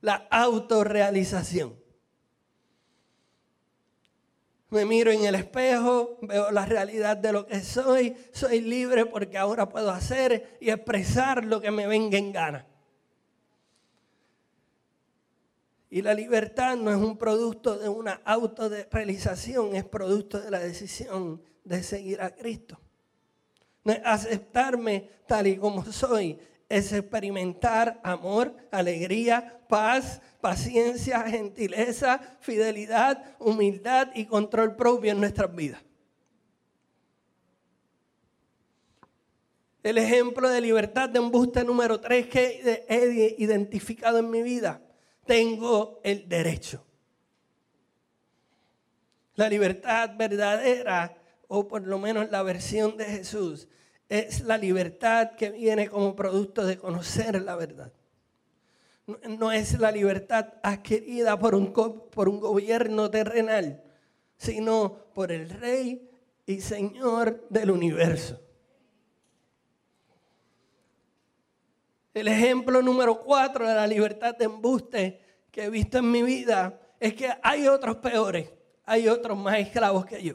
La 0.00 0.26
autorrealización. 0.30 1.86
Me 4.68 4.84
miro 4.84 5.12
en 5.12 5.24
el 5.24 5.36
espejo, 5.36 6.18
veo 6.22 6.50
la 6.50 6.66
realidad 6.66 7.16
de 7.16 7.32
lo 7.32 7.46
que 7.46 7.60
soy, 7.60 8.16
soy 8.32 8.60
libre 8.60 9.06
porque 9.06 9.38
ahora 9.38 9.68
puedo 9.68 9.90
hacer 9.90 10.58
y 10.60 10.70
expresar 10.70 11.44
lo 11.44 11.60
que 11.60 11.70
me 11.70 11.86
venga 11.86 12.18
en 12.18 12.32
gana. 12.32 12.66
Y 15.88 16.02
la 16.02 16.14
libertad 16.14 16.76
no 16.76 16.90
es 16.90 16.96
un 16.96 17.16
producto 17.16 17.78
de 17.78 17.88
una 17.88 18.20
autorrealización, 18.24 19.76
es 19.76 19.84
producto 19.84 20.40
de 20.40 20.50
la 20.50 20.58
decisión 20.58 21.40
de 21.64 21.82
seguir 21.82 22.20
a 22.20 22.34
Cristo. 22.34 22.78
No 23.84 23.94
aceptarme 24.04 25.08
tal 25.26 25.46
y 25.46 25.56
como 25.56 25.84
soy, 25.84 26.38
es 26.68 26.92
experimentar 26.92 28.00
amor, 28.02 28.56
alegría, 28.72 29.60
paz, 29.68 30.20
paciencia, 30.40 31.22
gentileza, 31.22 32.20
fidelidad, 32.40 33.36
humildad 33.38 34.08
y 34.14 34.26
control 34.26 34.74
propio 34.74 35.12
en 35.12 35.20
nuestras 35.20 35.54
vidas. 35.54 35.80
El 39.84 39.98
ejemplo 39.98 40.48
de 40.48 40.60
libertad 40.60 41.08
de 41.08 41.20
embuste 41.20 41.62
número 41.62 42.00
tres 42.00 42.26
que 42.26 42.84
he 42.88 43.36
identificado 43.38 44.18
en 44.18 44.28
mi 44.28 44.42
vida. 44.42 44.80
Tengo 45.26 46.00
el 46.04 46.28
derecho. 46.28 46.82
La 49.34 49.48
libertad 49.48 50.12
verdadera, 50.16 51.18
o 51.48 51.68
por 51.68 51.86
lo 51.86 51.98
menos 51.98 52.30
la 52.30 52.42
versión 52.42 52.96
de 52.96 53.04
Jesús, 53.04 53.68
es 54.08 54.40
la 54.42 54.56
libertad 54.56 55.32
que 55.32 55.50
viene 55.50 55.88
como 55.88 56.16
producto 56.16 56.64
de 56.64 56.78
conocer 56.78 57.42
la 57.42 57.56
verdad. 57.56 57.92
No, 59.06 59.52
es 59.52 59.78
la 59.78 59.92
libertad 59.92 60.54
adquirida 60.62 61.38
por 61.38 61.54
un, 61.54 61.72
por 61.72 62.28
un 62.28 62.40
gobierno 62.40 63.10
terrenal, 63.10 63.82
sino 64.36 64.96
por 65.14 65.30
el 65.30 65.50
Rey 65.50 66.08
y 66.46 66.60
Señor 66.60 67.46
del 67.50 67.70
universo. 67.70 68.40
El 72.16 72.28
ejemplo 72.28 72.80
número 72.80 73.20
cuatro 73.20 73.68
de 73.68 73.74
la 73.74 73.86
libertad 73.86 74.34
de 74.34 74.46
embuste 74.46 75.20
que 75.50 75.64
he 75.64 75.68
visto 75.68 75.98
en 75.98 76.10
mi 76.10 76.22
vida 76.22 76.80
es 76.98 77.12
que 77.12 77.30
hay 77.42 77.68
otros 77.68 77.98
peores, 77.98 78.50
hay 78.86 79.06
otros 79.06 79.36
más 79.36 79.58
esclavos 79.58 80.06
que 80.06 80.22
yo. 80.22 80.34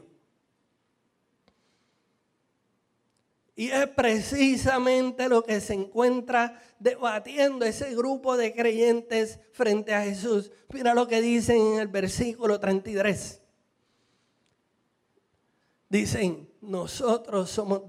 Y 3.56 3.70
es 3.70 3.88
precisamente 3.88 5.28
lo 5.28 5.42
que 5.42 5.60
se 5.60 5.74
encuentra 5.74 6.62
debatiendo 6.78 7.64
ese 7.64 7.92
grupo 7.96 8.36
de 8.36 8.54
creyentes 8.54 9.40
frente 9.50 9.92
a 9.92 10.02
Jesús. 10.02 10.52
Mira 10.72 10.94
lo 10.94 11.08
que 11.08 11.20
dicen 11.20 11.56
en 11.56 11.80
el 11.80 11.88
versículo 11.88 12.60
33. 12.60 13.42
Dicen, 15.88 16.48
nosotros 16.60 17.50
somos 17.50 17.82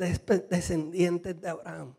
descendientes 0.49 1.39
de 1.39 1.47
Abraham. 1.47 1.93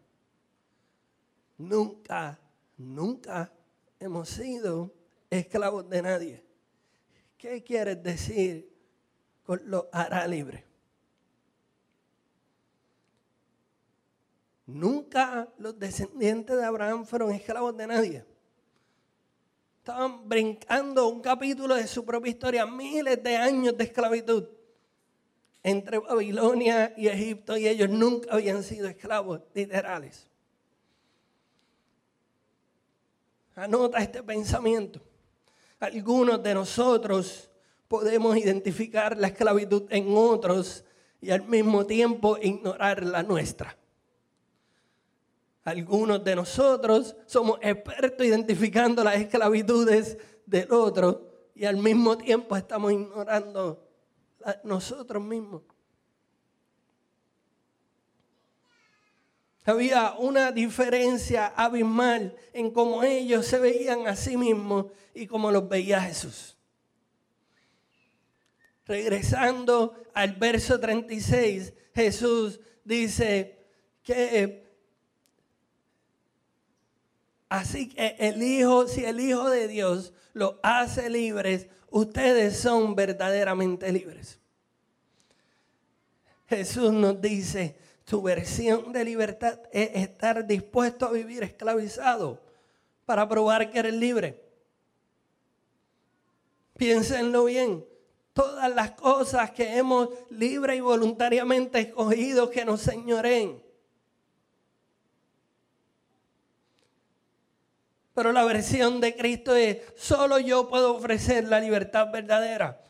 Nunca, 1.58 2.38
nunca 2.76 3.52
hemos 4.00 4.28
sido 4.28 4.92
esclavos 5.30 5.88
de 5.88 6.02
nadie. 6.02 6.44
¿Qué 7.36 7.62
quieres 7.62 8.02
decir 8.02 8.72
con 9.44 9.60
lo 9.64 9.88
hará 9.92 10.26
libre? 10.26 10.64
Nunca 14.66 15.48
los 15.58 15.78
descendientes 15.78 16.56
de 16.56 16.64
Abraham 16.64 17.04
fueron 17.04 17.32
esclavos 17.32 17.76
de 17.76 17.86
nadie. 17.86 18.24
Estaban 19.78 20.26
brincando 20.26 21.06
un 21.08 21.20
capítulo 21.20 21.74
de 21.74 21.86
su 21.86 22.04
propia 22.06 22.30
historia, 22.30 22.64
miles 22.64 23.22
de 23.22 23.36
años 23.36 23.76
de 23.76 23.84
esclavitud 23.84 24.48
entre 25.62 25.98
Babilonia 25.98 26.94
y 26.96 27.08
Egipto 27.08 27.56
y 27.56 27.68
ellos 27.68 27.90
nunca 27.90 28.32
habían 28.32 28.62
sido 28.62 28.88
esclavos 28.88 29.42
literales. 29.54 30.30
Anota 33.56 33.98
este 33.98 34.22
pensamiento. 34.22 35.00
Algunos 35.80 36.42
de 36.42 36.54
nosotros 36.54 37.50
podemos 37.88 38.36
identificar 38.36 39.16
la 39.16 39.28
esclavitud 39.28 39.84
en 39.90 40.06
otros 40.16 40.84
y 41.20 41.30
al 41.30 41.42
mismo 41.42 41.86
tiempo 41.86 42.36
ignorar 42.40 43.04
la 43.04 43.22
nuestra. 43.22 43.76
Algunos 45.64 46.22
de 46.22 46.36
nosotros 46.36 47.16
somos 47.26 47.58
expertos 47.62 48.26
identificando 48.26 49.02
las 49.02 49.16
esclavitudes 49.16 50.18
del 50.44 50.70
otro 50.72 51.48
y 51.54 51.64
al 51.64 51.76
mismo 51.76 52.18
tiempo 52.18 52.56
estamos 52.56 52.92
ignorando 52.92 53.86
la- 54.40 54.60
nosotros 54.64 55.22
mismos. 55.22 55.62
Había 59.64 60.12
una 60.18 60.52
diferencia 60.52 61.46
abismal 61.46 62.36
en 62.52 62.70
cómo 62.70 63.02
ellos 63.02 63.46
se 63.46 63.58
veían 63.58 64.06
a 64.06 64.14
sí 64.14 64.36
mismos 64.36 64.86
y 65.14 65.26
cómo 65.26 65.50
los 65.50 65.68
veía 65.68 66.02
Jesús. 66.02 66.56
Regresando 68.86 69.94
al 70.12 70.34
verso 70.34 70.78
36, 70.78 71.72
Jesús 71.94 72.60
dice 72.84 73.58
que 74.02 74.68
así 77.48 77.88
que 77.88 78.16
el 78.18 78.42
Hijo, 78.42 78.86
si 78.86 79.06
el 79.06 79.18
Hijo 79.18 79.48
de 79.48 79.66
Dios 79.66 80.12
los 80.34 80.56
hace 80.62 81.08
libres, 81.08 81.68
ustedes 81.88 82.58
son 82.58 82.94
verdaderamente 82.94 83.90
libres. 83.90 84.38
Jesús 86.48 86.92
nos 86.92 87.18
dice, 87.22 87.76
tu 88.04 88.20
versión 88.20 88.92
de 88.92 89.04
libertad 89.04 89.60
es 89.72 89.90
estar 89.94 90.46
dispuesto 90.46 91.06
a 91.06 91.12
vivir 91.12 91.42
esclavizado 91.42 92.40
para 93.06 93.28
probar 93.28 93.70
que 93.70 93.78
eres 93.78 93.94
libre. 93.94 94.42
Piénsenlo 96.76 97.44
bien. 97.44 97.84
Todas 98.32 98.74
las 98.74 98.90
cosas 98.92 99.52
que 99.52 99.76
hemos 99.76 100.08
libre 100.28 100.76
y 100.76 100.80
voluntariamente 100.80 101.78
escogido 101.78 102.50
que 102.50 102.64
nos 102.64 102.80
señoreen. 102.80 103.62
Pero 108.12 108.32
la 108.32 108.44
versión 108.44 109.00
de 109.00 109.16
Cristo 109.16 109.54
es, 109.54 109.78
solo 109.96 110.38
yo 110.38 110.68
puedo 110.68 110.96
ofrecer 110.96 111.44
la 111.44 111.60
libertad 111.60 112.10
verdadera. 112.12 112.80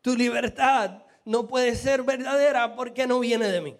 Tu 0.00 0.16
libertad 0.16 1.02
no 1.24 1.46
puede 1.46 1.74
ser 1.76 2.02
verdadera 2.02 2.74
porque 2.74 3.06
no 3.06 3.20
viene 3.20 3.48
de 3.48 3.60
mí. 3.60 3.76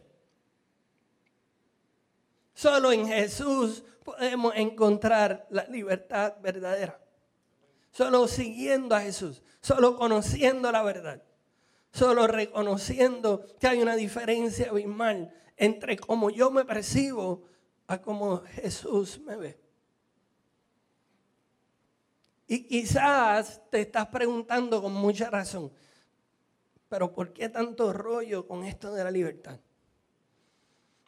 Solo 2.55 2.93
en 2.93 3.07
Jesús 3.07 3.85
podemos 4.05 4.55
encontrar 4.57 5.47
la 5.51 5.65
libertad 5.65 6.35
verdadera. 6.41 7.01
Solo 7.91 8.27
siguiendo 8.29 8.95
a 8.95 9.01
Jesús, 9.01 9.43
solo 9.61 9.97
conociendo 9.97 10.71
la 10.73 10.83
verdad, 10.83 11.23
solo 11.93 12.27
reconociendo 12.27 13.47
que 13.61 13.67
hay 13.67 13.83
una 13.83 13.97
diferencia 13.97 14.71
abismal 14.71 15.33
entre 15.57 15.97
cómo 15.97 16.31
yo 16.31 16.51
me 16.51 16.65
percibo 16.65 17.45
a 17.87 18.01
cómo 18.01 18.39
Jesús 18.39 19.21
me 19.21 19.37
ve. 19.37 19.61
Y 22.47 22.67
quizás 22.67 23.63
te 23.71 23.81
estás 23.81 24.09
preguntando 24.09 24.83
con 24.83 24.93
mucha 24.93 25.31
razón, 25.31 25.73
pero 26.89 27.13
¿por 27.13 27.33
qué 27.33 27.49
tanto 27.49 27.93
rollo 27.93 28.47
con 28.47 28.65
esto 28.65 28.93
de 28.93 29.05
la 29.05 29.11
libertad? 29.11 29.59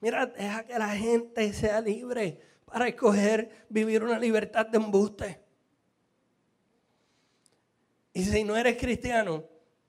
Mira, 0.07 0.25
deja 0.25 0.65
que 0.65 0.79
la 0.79 0.91
gente 0.91 1.53
sea 1.53 1.81
libre 1.81 2.41
para 2.65 2.87
escoger 2.87 3.67
vivir 3.69 4.05
una 4.05 4.21
libertad 4.21 4.65
de 4.65 4.77
embuste. 4.77 5.41
Y 8.13 8.23
si 8.23 8.45
no 8.45 8.57
eres 8.57 8.77
cristiano 8.77 9.43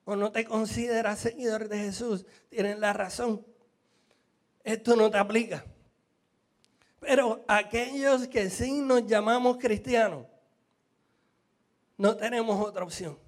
o 0.05 0.15
no 0.15 0.31
te 0.31 0.43
consideras 0.43 1.19
seguidor 1.19 1.69
de 1.69 1.77
Jesús, 1.77 2.25
tienes 2.49 2.79
la 2.79 2.93
razón. 2.93 3.45
Esto 4.63 4.95
no 4.95 5.11
te 5.11 5.19
aplica. 5.19 5.63
Pero 6.99 7.45
aquellos 7.47 8.27
que 8.27 8.49
sí 8.49 8.81
nos 8.81 9.05
llamamos 9.05 9.57
cristianos, 9.57 10.25
no 11.95 12.17
tenemos 12.17 12.59
otra 12.59 12.83
opción. 12.83 13.19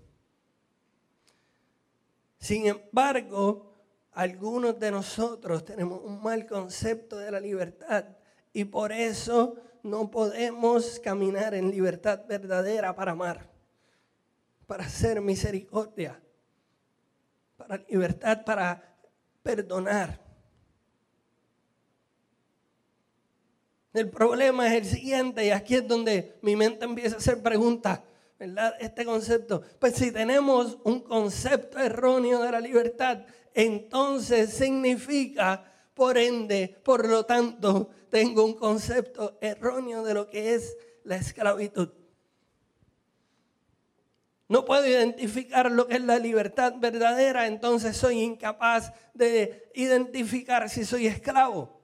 Sin 2.39 2.65
embargo, 2.65 3.68
algunos 4.19 4.77
de 4.77 4.91
nosotros 4.91 5.63
tenemos 5.63 6.01
un 6.03 6.21
mal 6.21 6.45
concepto 6.45 7.17
de 7.17 7.31
la 7.31 7.39
libertad 7.39 8.03
y 8.51 8.65
por 8.65 8.91
eso 8.91 9.55
no 9.81 10.11
podemos 10.11 10.99
caminar 10.99 11.53
en 11.53 11.71
libertad 11.71 12.25
verdadera 12.27 12.93
para 12.93 13.13
amar, 13.13 13.49
para 14.67 14.83
hacer 14.83 15.21
misericordia, 15.21 16.21
para 17.55 17.77
libertad 17.87 18.43
para 18.43 18.93
perdonar. 19.41 20.19
El 23.93 24.09
problema 24.09 24.67
es 24.67 24.73
el 24.73 24.85
siguiente, 24.85 25.45
y 25.45 25.51
aquí 25.51 25.75
es 25.75 25.87
donde 25.87 26.37
mi 26.41 26.57
mente 26.57 26.83
empieza 26.83 27.15
a 27.15 27.19
hacer 27.19 27.41
preguntas, 27.41 28.01
¿verdad? 28.37 28.75
Este 28.81 29.05
concepto. 29.05 29.61
Pues 29.79 29.95
si 29.95 30.11
tenemos 30.11 30.77
un 30.83 30.99
concepto 30.99 31.79
erróneo 31.79 32.41
de 32.43 32.51
la 32.51 32.59
libertad, 32.59 33.25
entonces 33.53 34.53
significa, 34.53 35.63
por 35.93 36.17
ende, 36.17 36.79
por 36.83 37.07
lo 37.07 37.25
tanto, 37.25 37.89
tengo 38.09 38.45
un 38.45 38.53
concepto 38.53 39.37
erróneo 39.41 40.03
de 40.03 40.13
lo 40.13 40.29
que 40.29 40.55
es 40.55 40.77
la 41.03 41.17
esclavitud. 41.17 41.89
No 44.47 44.65
puedo 44.65 44.87
identificar 44.87 45.71
lo 45.71 45.87
que 45.87 45.95
es 45.95 46.01
la 46.01 46.17
libertad 46.17 46.73
verdadera, 46.77 47.45
entonces 47.45 47.95
soy 47.95 48.21
incapaz 48.21 48.91
de 49.13 49.69
identificar 49.75 50.67
si 50.69 50.85
soy 50.85 51.05
esclavo. 51.05 51.79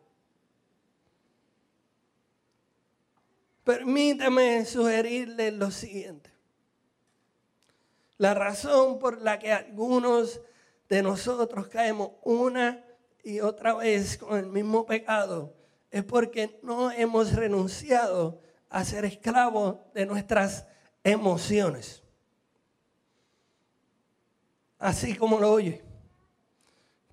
Permítame 3.64 4.66
sugerirle 4.66 5.52
lo 5.52 5.70
siguiente. 5.70 6.32
La 8.18 8.34
razón 8.34 8.98
por 8.98 9.22
la 9.22 9.38
que 9.38 9.52
algunos 9.52 10.42
de 10.90 11.02
nosotros 11.02 11.68
caemos 11.68 12.12
una 12.24 12.84
y 13.24 13.40
otra 13.40 13.74
vez 13.74 14.18
con 14.18 14.38
el 14.38 14.48
mismo 14.48 14.86
pecado 14.86 15.56
es 15.92 16.04
porque 16.04 16.60
no 16.62 16.92
hemos 16.92 17.34
renunciado 17.34 18.42
a 18.70 18.84
ser 18.84 19.06
esclavos 19.06 19.78
de 19.94 20.06
nuestras 20.06 20.68
emociones. 21.04 22.04
Así 24.78 25.16
como 25.16 25.40
lo 25.40 25.52
oye. 25.52 25.82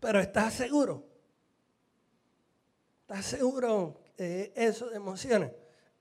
Pero 0.00 0.18
¿estás 0.18 0.54
seguro? 0.54 1.06
¿Estás 3.02 3.24
seguro 3.24 4.00
de 4.16 4.52
eso 4.56 4.90
de 4.90 4.96
emociones? 4.96 5.52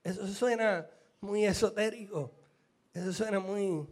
Eso 0.02 0.26
suena 0.26 0.86
muy 1.20 1.44
esotérico. 1.44 2.32
Eso 2.92 3.12
suena 3.12 3.38
muy, 3.38 3.86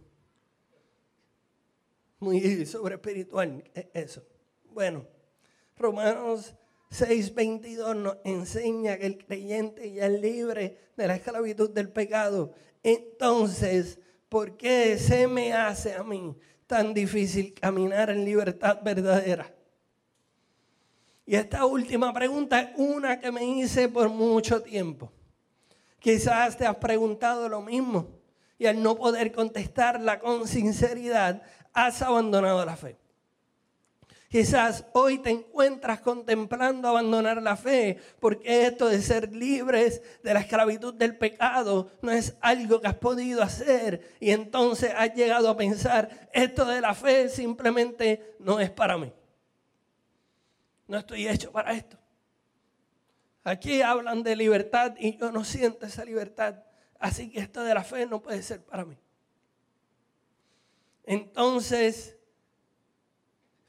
muy 2.20 2.66
sobre 2.66 2.94
espiritual. 2.94 3.64
E, 3.74 3.90
eso. 3.94 4.22
Bueno, 4.72 5.06
Romanos 5.76 6.54
6:22 6.90 7.96
nos 7.96 8.16
enseña 8.24 8.96
que 8.98 9.06
el 9.06 9.18
creyente 9.24 9.92
ya 9.92 10.06
es 10.06 10.20
libre 10.20 10.78
de 10.96 11.06
la 11.06 11.16
esclavitud 11.16 11.70
del 11.70 11.88
pecado. 11.88 12.52
Entonces, 12.82 13.98
¿por 14.28 14.56
qué 14.56 14.98
se 14.98 15.26
me 15.26 15.52
hace 15.52 15.94
a 15.94 16.02
mí 16.04 16.36
tan 16.66 16.94
difícil 16.94 17.54
caminar 17.54 18.10
en 18.10 18.24
libertad 18.24 18.80
verdadera? 18.82 19.52
Y 21.26 21.36
esta 21.36 21.64
última 21.64 22.12
pregunta 22.12 22.60
es 22.60 22.70
una 22.76 23.20
que 23.20 23.30
me 23.30 23.44
hice 23.44 23.88
por 23.88 24.08
mucho 24.08 24.62
tiempo. 24.62 25.12
Quizás 26.00 26.56
te 26.56 26.66
has 26.66 26.76
preguntado 26.76 27.48
lo 27.48 27.60
mismo 27.60 28.08
y 28.58 28.66
al 28.66 28.82
no 28.82 28.96
poder 28.96 29.30
contestarla 29.32 30.18
con 30.18 30.48
sinceridad, 30.48 31.42
has 31.72 32.02
abandonado 32.02 32.64
la 32.64 32.76
fe. 32.76 32.98
Quizás 34.30 34.84
hoy 34.92 35.18
te 35.18 35.30
encuentras 35.30 36.00
contemplando 36.00 36.86
abandonar 36.86 37.42
la 37.42 37.56
fe, 37.56 37.98
porque 38.20 38.64
esto 38.64 38.88
de 38.88 39.02
ser 39.02 39.34
libres 39.34 40.02
de 40.22 40.32
la 40.32 40.38
esclavitud 40.38 40.94
del 40.94 41.18
pecado 41.18 41.90
no 42.00 42.12
es 42.12 42.36
algo 42.40 42.80
que 42.80 42.86
has 42.86 42.94
podido 42.94 43.42
hacer. 43.42 44.14
Y 44.20 44.30
entonces 44.30 44.92
has 44.96 45.12
llegado 45.14 45.48
a 45.48 45.56
pensar, 45.56 46.28
esto 46.32 46.64
de 46.64 46.80
la 46.80 46.94
fe 46.94 47.28
simplemente 47.28 48.36
no 48.38 48.60
es 48.60 48.70
para 48.70 48.96
mí. 48.96 49.12
No 50.86 50.98
estoy 50.98 51.26
hecho 51.26 51.50
para 51.50 51.72
esto. 51.72 51.98
Aquí 53.42 53.82
hablan 53.82 54.22
de 54.22 54.36
libertad 54.36 54.94
y 54.96 55.16
yo 55.18 55.32
no 55.32 55.42
siento 55.42 55.86
esa 55.86 56.04
libertad. 56.04 56.62
Así 57.00 57.32
que 57.32 57.40
esto 57.40 57.64
de 57.64 57.74
la 57.74 57.82
fe 57.82 58.06
no 58.06 58.22
puede 58.22 58.44
ser 58.44 58.62
para 58.62 58.84
mí. 58.84 58.96
Entonces, 61.04 62.16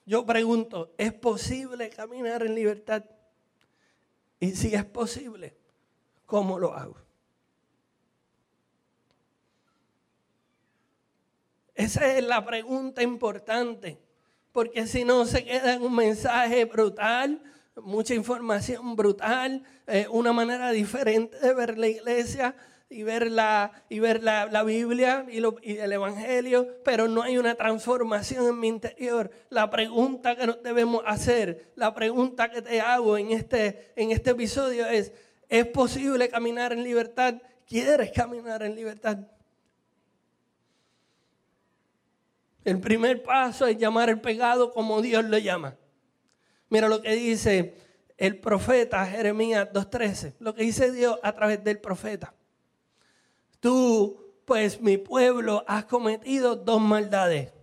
yo 0.06 0.26
pregunto, 0.26 0.94
¿es 0.98 1.14
posible 1.14 1.90
caminar 1.90 2.44
en 2.44 2.56
libertad? 2.56 3.06
Y 4.40 4.52
si 4.52 4.74
es 4.74 4.86
posible, 4.86 5.56
¿cómo 6.26 6.58
lo 6.60 6.74
hago? 6.74 6.98
Esa 11.76 12.16
es 12.16 12.24
la 12.24 12.46
pregunta 12.46 13.02
importante, 13.02 14.00
porque 14.52 14.86
si 14.86 15.06
no 15.06 15.26
se 15.26 15.46
queda 15.46 15.74
en 15.74 15.82
un 15.82 15.96
mensaje 15.96 16.66
brutal, 16.66 17.42
mucha 17.76 18.14
información 18.14 18.96
brutal, 18.96 19.64
eh, 19.88 20.08
una 20.10 20.34
manera 20.34 20.72
diferente 20.72 21.40
de 21.40 21.54
ver 21.54 21.78
la 21.78 21.88
iglesia 21.88 22.56
y 22.92 23.04
ver 23.04 23.32
la, 23.32 23.72
y 23.88 24.00
ver 24.00 24.22
la, 24.22 24.64
Biblia 24.64 25.26
y, 25.30 25.40
y, 25.62 25.78
el 25.78 25.94
Evangelio, 25.94 26.68
pero 26.84 27.08
no 27.08 27.22
hay 27.22 27.38
una 27.38 27.56
transformación 27.56 28.48
en 28.48 28.60
mi 28.60 28.68
interior. 28.68 29.32
La 29.50 29.70
pregunta 29.70 30.36
que 30.36 30.46
nos 30.46 30.62
debemos 30.62 31.02
hacer, 31.08 31.72
la 31.76 31.96
pregunta 31.96 32.52
que 32.52 32.62
te 32.62 32.82
hago 32.82 33.18
en 33.18 33.32
este, 33.32 33.94
en 33.96 34.12
este 34.12 34.32
episodio 34.32 34.86
es, 34.88 35.14
¿es 35.48 35.66
posible 35.68 36.28
caminar 36.28 36.74
en 36.74 36.84
libertad? 36.84 37.36
¿Quieres 37.66 38.12
caminar 38.12 38.62
en 38.62 38.76
libertad? 38.76 39.20
El 42.66 42.80
primer 42.80 43.24
paso 43.24 43.66
es 43.68 43.78
llamar 43.78 44.10
el 44.10 44.20
pecado 44.20 44.72
como 44.74 45.02
Dios 45.02 45.24
lo 45.24 45.38
llama. 45.38 45.78
Mira 46.70 46.90
lo 46.90 47.02
que 47.02 47.14
dice 47.14 47.74
el 48.18 48.38
profeta 48.38 49.06
Jeremías 49.06 49.70
2.13, 49.72 50.34
lo 50.40 50.54
que 50.54 50.64
dice 50.64 50.92
Dios 50.92 51.18
a 51.24 51.32
través 51.34 51.64
del 51.64 51.80
profeta. 51.80 52.34
Tú, 53.62 54.36
pues 54.44 54.82
mi 54.82 54.98
pueblo, 54.98 55.64
has 55.68 55.86
cometido 55.86 56.58
dos 56.58 56.82
maldades. 56.82 57.54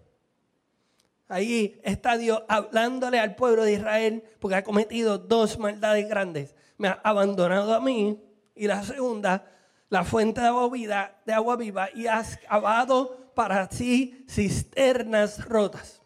Ahí 1.29 1.79
está 1.83 2.17
Dios 2.17 2.43
hablándole 2.49 3.19
al 3.19 3.35
pueblo 3.35 3.65
de 3.65 3.75
Israel 3.75 4.25
porque 4.41 4.55
ha 4.55 4.65
cometido 4.65 5.19
dos 5.19 5.59
maldades 5.59 6.09
grandes. 6.09 6.55
Me 6.79 6.89
ha 6.89 7.01
abandonado 7.05 7.75
a 7.75 7.81
mí 7.81 8.23
y 8.55 8.67
la 8.67 8.83
segunda, 8.83 9.45
la 9.91 10.05
fuente 10.05 10.41
de 10.41 10.47
agua, 10.47 11.57
viva 11.57 11.91
y 11.95 12.07
has 12.07 12.39
cavado 12.39 13.33
para 13.35 13.71
sí 13.71 14.25
cisternas 14.29 15.45
rotas. 15.45 16.01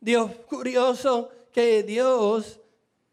Dios 0.00 0.30
curioso 0.48 1.30
que 1.52 1.82
Dios 1.82 2.60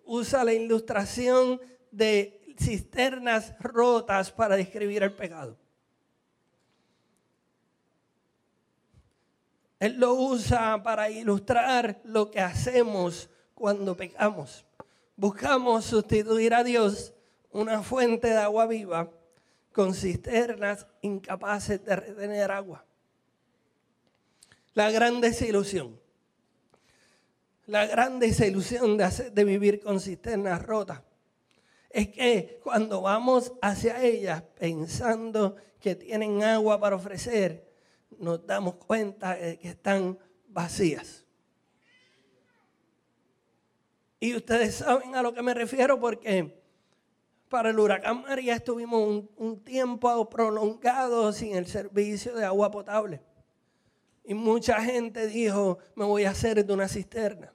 usa 0.04 0.44
la 0.44 0.52
ilustración 0.52 1.62
de 1.92 2.41
cisternas 2.62 3.54
rotas 3.60 4.32
para 4.32 4.56
describir 4.56 5.04
el 5.04 5.14
pecado. 5.14 5.58
Él 9.80 10.00
lo 10.00 10.14
usa 10.14 10.82
para 10.84 11.10
ilustrar 11.10 12.00
lo 12.04 12.30
que 12.30 12.40
hacemos 12.40 13.30
cuando 13.56 13.98
pecamos. 13.98 14.66
Buscamos 15.16 15.86
sustituir 15.86 16.54
a 16.54 16.64
Dios 16.64 17.14
una 17.52 17.82
fuente 17.82 18.28
de 18.28 18.38
agua 18.38 18.68
viva 18.68 19.10
con 19.74 19.94
cisternas 19.94 20.86
incapaces 21.02 21.84
de 21.84 21.96
retener 21.96 22.52
agua. 22.52 22.86
La 24.74 24.92
gran 24.92 25.20
desilusión 25.20 26.00
la 27.72 27.86
gran 27.86 28.20
desilusión 28.20 28.98
de, 28.98 29.32
de 29.32 29.44
vivir 29.46 29.80
con 29.80 30.02
cisternas 30.02 30.62
rotas 30.62 31.02
es 31.94 32.10
que 32.10 32.60
cuando 32.64 33.02
vamos 33.02 33.54
hacia 33.62 34.02
ellas 34.04 34.44
pensando 34.60 35.56
que 35.80 35.96
tienen 35.96 36.44
agua 36.44 36.80
para 36.80 36.96
ofrecer, 36.96 37.68
nos 38.18 38.46
damos 38.46 38.76
cuenta 38.76 39.36
de 39.36 39.58
que 39.58 39.70
están 39.70 40.18
vacías. 40.48 41.26
Y 44.20 44.36
ustedes 44.36 44.76
saben 44.76 45.16
a 45.16 45.22
lo 45.22 45.34
que 45.34 45.42
me 45.42 45.54
refiero 45.54 46.00
porque 46.00 46.62
para 47.50 47.72
el 47.72 47.80
huracán 47.80 48.22
María 48.22 48.56
estuvimos 48.56 49.08
un, 49.08 49.30
un 49.36 49.64
tiempo 49.64 50.30
prolongado 50.30 51.34
sin 51.34 51.56
el 51.56 51.66
servicio 51.66 52.36
de 52.36 52.46
agua 52.46 52.70
potable. 52.70 53.22
Y 54.24 54.36
mucha 54.36 54.82
gente 54.82 55.26
dijo, 55.28 55.80
me 55.96 56.06
voy 56.06 56.26
a 56.26 56.30
hacer 56.30 56.64
de 56.64 56.74
una 56.74 56.88
cisterna. 56.88 57.52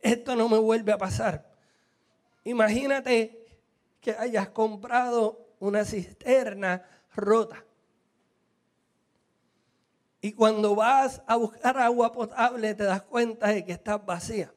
Esto 0.00 0.34
no 0.34 0.48
me 0.48 0.58
vuelve 0.58 0.92
a 0.92 0.98
pasar. 0.98 1.55
Imagínate 2.46 3.44
que 4.00 4.12
hayas 4.12 4.50
comprado 4.50 5.48
una 5.58 5.84
cisterna 5.84 6.88
rota. 7.12 7.64
Y 10.20 10.32
cuando 10.32 10.76
vas 10.76 11.22
a 11.26 11.34
buscar 11.34 11.76
agua 11.76 12.12
potable 12.12 12.72
te 12.76 12.84
das 12.84 13.02
cuenta 13.02 13.48
de 13.48 13.64
que 13.64 13.72
está 13.72 13.98
vacía. 13.98 14.54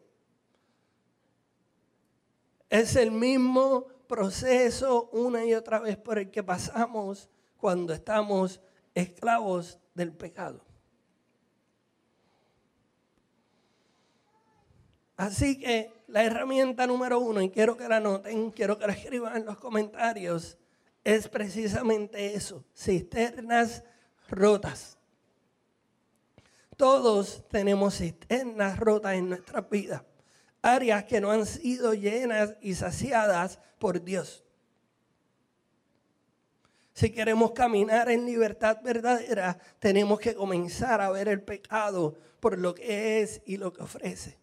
Es 2.70 2.96
el 2.96 3.10
mismo 3.10 3.88
proceso 4.08 5.10
una 5.12 5.44
y 5.44 5.56
otra 5.56 5.80
vez 5.80 5.98
por 5.98 6.20
el 6.20 6.30
que 6.30 6.44
pasamos 6.44 7.28
cuando 7.58 7.92
estamos 7.94 8.62
esclavos 8.94 9.80
del 9.96 10.14
pecado. 10.14 10.64
Así 15.18 15.60
que 15.60 15.99
la 16.10 16.24
herramienta 16.24 16.88
número 16.88 17.20
uno, 17.20 17.42
y 17.42 17.50
quiero 17.50 17.78
que 17.78 17.88
la 17.88 18.00
noten, 18.00 18.52
quiero 18.52 18.78
que 18.78 18.88
la 18.88 18.94
escriban 18.94 19.38
en 19.38 19.46
los 19.46 19.58
comentarios, 19.58 20.58
es 21.04 21.28
precisamente 21.28 22.34
eso, 22.34 22.66
cisternas 22.76 23.84
rotas. 24.28 24.98
Todos 26.76 27.48
tenemos 27.50 27.98
cisternas 27.98 28.80
rotas 28.80 29.16
en 29.16 29.30
nuestra 29.30 29.62
vida, 29.62 30.06
áreas 30.62 31.04
que 31.04 31.22
no 31.22 31.32
han 31.32 31.46
sido 31.46 31.94
llenas 31.94 32.56
y 32.62 32.74
saciadas 32.74 33.60
por 33.78 34.04
Dios. 34.04 34.44
Si 36.94 37.12
queremos 37.12 37.52
caminar 37.52 38.10
en 38.10 38.26
libertad 38.26 38.80
verdadera, 38.84 39.58
tenemos 39.80 40.20
que 40.20 40.36
comenzar 40.36 41.00
a 41.02 41.10
ver 41.12 41.30
el 41.30 41.42
pecado 41.42 42.18
por 42.40 42.58
lo 42.58 42.74
que 42.76 43.22
es 43.22 43.42
y 43.46 43.58
lo 43.58 43.72
que 43.72 43.84
ofrece. 43.84 44.39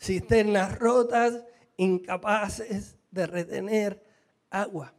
Cisternas 0.00 0.78
rotas, 0.78 1.44
incapaces 1.76 2.96
de 3.10 3.26
retener 3.26 4.02
agua. 4.48 4.94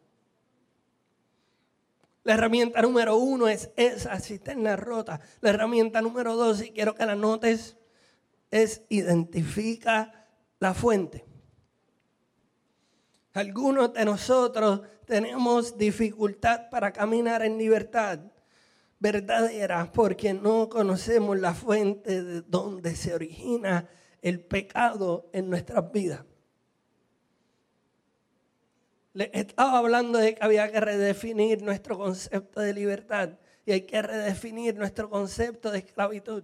La 2.24 2.36
herramienta 2.36 2.82
número 2.84 3.16
uno 3.18 3.48
es 3.48 3.72
esa 3.76 4.20
cisterna 4.20 4.76
rota. 4.76 5.20
La 5.40 5.50
herramienta 5.50 6.02
número 6.02 6.36
dos, 6.36 6.62
y 6.62 6.72
quiero 6.72 6.94
que 6.94 7.06
la 7.06 7.16
notes, 7.16 7.78
es 8.52 8.84
identifica 8.90 10.28
la 10.60 10.74
fuente. 10.74 11.26
Algunos 13.34 13.94
de 13.94 14.06
nosotros 14.06 14.82
tenemos 15.06 15.78
dificultad 15.78 16.70
para 16.70 16.92
caminar 16.92 17.44
en 17.44 17.58
libertad 17.58 18.20
verdadera 19.00 19.92
porque 19.92 20.34
no 20.34 20.70
conocemos 20.70 21.40
la 21.40 21.56
fuente 21.56 22.24
de 22.24 22.42
donde 22.42 22.96
se 22.96 23.16
origina 23.16 23.90
el 24.22 24.40
pecado 24.40 25.30
en 25.34 25.50
nuestras 25.50 25.92
vidas. 25.92 26.24
Le 29.14 29.30
estaba 29.34 29.78
hablando 29.78 30.20
de 30.20 30.36
que 30.36 30.44
había 30.44 30.72
que 30.72 30.80
redefinir 30.80 31.62
nuestro 31.62 31.98
concepto 31.98 32.62
de 32.62 32.74
libertad 32.74 33.32
y 33.66 33.74
hay 33.74 33.82
que 33.82 34.02
redefinir 34.02 34.76
nuestro 34.76 35.10
concepto 35.10 35.72
de 35.72 35.80
esclavitud. 35.80 36.44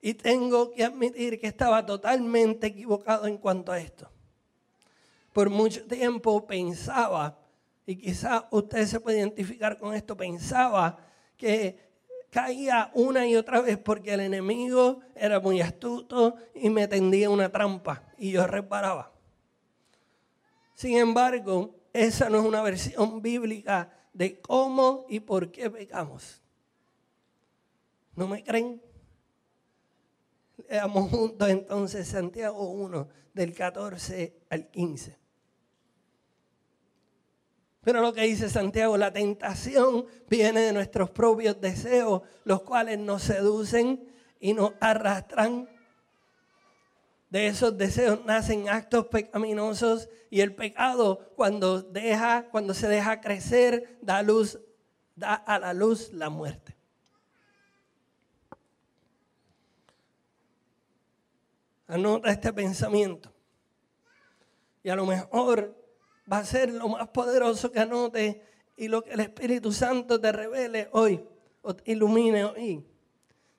Y 0.00 0.14
tengo 0.14 0.70
que 0.70 0.84
admitir 0.84 1.40
que 1.40 1.48
estaba 1.48 1.84
totalmente 1.84 2.68
equivocado 2.68 3.26
en 3.26 3.38
cuanto 3.38 3.72
a 3.72 3.80
esto. 3.80 4.08
Por 5.32 5.50
mucho 5.50 5.84
tiempo 5.86 6.46
pensaba, 6.46 7.38
y 7.84 7.96
quizá 7.96 8.48
usted 8.50 8.86
se 8.86 9.00
puede 9.00 9.18
identificar 9.18 9.78
con 9.78 9.94
esto, 9.94 10.16
pensaba 10.16 10.98
que 11.36 11.85
caía 12.36 12.90
una 12.92 13.26
y 13.26 13.34
otra 13.34 13.62
vez 13.62 13.78
porque 13.78 14.12
el 14.12 14.20
enemigo 14.20 15.00
era 15.14 15.40
muy 15.40 15.62
astuto 15.62 16.36
y 16.54 16.68
me 16.68 16.86
tendía 16.86 17.30
una 17.30 17.50
trampa 17.50 18.02
y 18.18 18.32
yo 18.32 18.46
reparaba. 18.46 19.10
Sin 20.74 20.98
embargo, 20.98 21.74
esa 21.94 22.28
no 22.28 22.40
es 22.40 22.44
una 22.44 22.60
versión 22.60 23.22
bíblica 23.22 23.90
de 24.12 24.38
cómo 24.38 25.06
y 25.08 25.20
por 25.20 25.50
qué 25.50 25.70
pecamos. 25.70 26.42
¿No 28.14 28.28
me 28.28 28.44
creen? 28.44 28.82
Leamos 30.68 31.08
juntos 31.10 31.48
entonces 31.48 32.06
Santiago 32.06 32.68
1, 32.68 33.08
del 33.32 33.54
14 33.54 34.42
al 34.50 34.68
15. 34.68 35.16
Pero 37.86 38.00
lo 38.00 38.12
que 38.12 38.22
dice 38.22 38.50
Santiago, 38.50 38.96
la 38.96 39.12
tentación 39.12 40.06
viene 40.28 40.58
de 40.60 40.72
nuestros 40.72 41.08
propios 41.10 41.60
deseos, 41.60 42.22
los 42.42 42.62
cuales 42.62 42.98
nos 42.98 43.22
seducen 43.22 44.12
y 44.40 44.54
nos 44.54 44.72
arrastran 44.80 45.68
de 47.30 47.46
esos 47.46 47.78
deseos 47.78 48.24
nacen 48.24 48.68
actos 48.68 49.06
pecaminosos 49.06 50.08
y 50.30 50.40
el 50.40 50.52
pecado 50.52 51.30
cuando 51.36 51.80
deja, 51.80 52.48
cuando 52.50 52.74
se 52.74 52.88
deja 52.88 53.20
crecer, 53.20 54.00
da 54.02 54.20
luz, 54.20 54.58
da 55.14 55.34
a 55.34 55.60
la 55.60 55.72
luz 55.72 56.12
la 56.12 56.28
muerte. 56.28 56.76
Anota 61.86 62.32
este 62.32 62.52
pensamiento. 62.52 63.32
Y 64.82 64.88
a 64.88 64.96
lo 64.96 65.06
mejor 65.06 65.85
va 66.30 66.38
a 66.38 66.44
ser 66.44 66.72
lo 66.72 66.88
más 66.88 67.08
poderoso 67.08 67.70
que 67.70 67.80
anote 67.80 68.42
y 68.76 68.88
lo 68.88 69.02
que 69.02 69.12
el 69.12 69.20
Espíritu 69.20 69.72
Santo 69.72 70.20
te 70.20 70.32
revele 70.32 70.88
hoy 70.92 71.24
o 71.62 71.74
te 71.74 71.92
ilumine 71.92 72.44
hoy. 72.44 72.84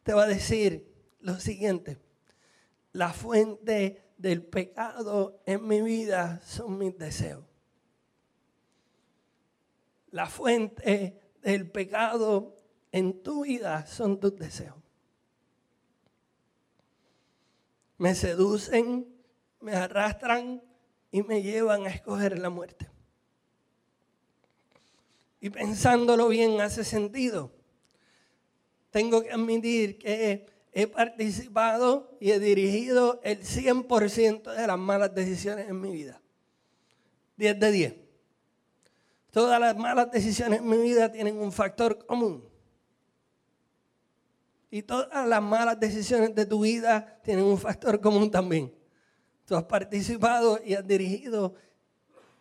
Te 0.03 0.13
va 0.13 0.23
a 0.23 0.27
decir 0.27 0.87
lo 1.19 1.39
siguiente 1.39 1.97
la 2.97 3.13
fuente 3.13 4.01
del 4.17 4.43
pecado 4.43 5.39
en 5.45 5.67
mi 5.67 5.81
vida 5.83 6.41
son 6.43 6.79
mis 6.79 6.97
deseos. 6.97 7.45
La 10.09 10.25
fuente 10.25 11.19
del 11.43 11.69
pecado 11.69 12.55
en 12.91 13.21
tu 13.21 13.43
vida 13.43 13.85
son 13.85 14.19
tus 14.19 14.35
deseos. 14.35 14.77
Me 17.99 18.15
seducen, 18.15 19.07
me 19.61 19.75
arrastran 19.75 20.63
y 21.17 21.23
me 21.23 21.41
llevan 21.41 21.87
a 21.87 21.89
escoger 21.89 22.37
la 22.37 22.51
muerte. 22.51 22.87
Y 25.41 25.49
pensándolo 25.49 26.27
bien 26.27 26.61
hace 26.61 26.83
sentido. 26.83 27.51
Tengo 28.91 29.23
que 29.23 29.31
admitir 29.31 29.97
que 29.97 30.45
he 30.71 30.85
participado 30.85 32.15
y 32.19 32.29
he 32.31 32.39
dirigido 32.39 33.19
el 33.23 33.39
100% 33.41 34.53
de 34.53 34.67
las 34.67 34.77
malas 34.77 35.15
decisiones 35.15 35.67
en 35.67 35.81
mi 35.81 35.91
vida. 35.91 36.21
10 37.37 37.59
de 37.59 37.71
10. 37.71 37.95
Todas 39.31 39.59
las 39.59 39.75
malas 39.75 40.11
decisiones 40.11 40.59
en 40.59 40.69
mi 40.69 40.77
vida 40.77 41.11
tienen 41.11 41.37
un 41.39 41.51
factor 41.51 42.05
común. 42.05 42.47
Y 44.69 44.83
todas 44.83 45.27
las 45.27 45.41
malas 45.41 45.79
decisiones 45.79 46.35
de 46.35 46.45
tu 46.45 46.61
vida 46.61 47.19
tienen 47.23 47.45
un 47.45 47.57
factor 47.57 47.99
común 47.99 48.29
también. 48.29 48.76
Tú 49.47 49.55
has 49.55 49.63
participado 49.63 50.59
y 50.63 50.73
has 50.73 50.85
dirigido 50.85 51.55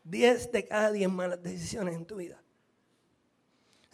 10 0.02 0.50
de 0.50 0.66
cada 0.66 0.90
10 0.90 1.08
malas 1.08 1.40
decisiones 1.40 1.94
en 1.94 2.04
tu 2.04 2.16
vida. 2.16 2.42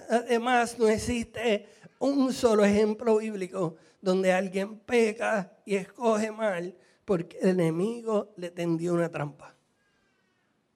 Además, 0.08 0.78
no 0.78 0.88
existe 0.88 1.68
un 1.98 2.32
solo 2.32 2.64
ejemplo 2.64 3.18
bíblico 3.18 3.76
donde 4.00 4.32
alguien 4.32 4.78
peca 4.78 5.52
y 5.66 5.74
escoge 5.74 6.32
mal 6.32 6.74
porque 7.04 7.36
el 7.42 7.50
enemigo 7.50 8.32
le 8.36 8.50
tendió 8.50 8.94
una 8.94 9.10
trampa. 9.10 9.54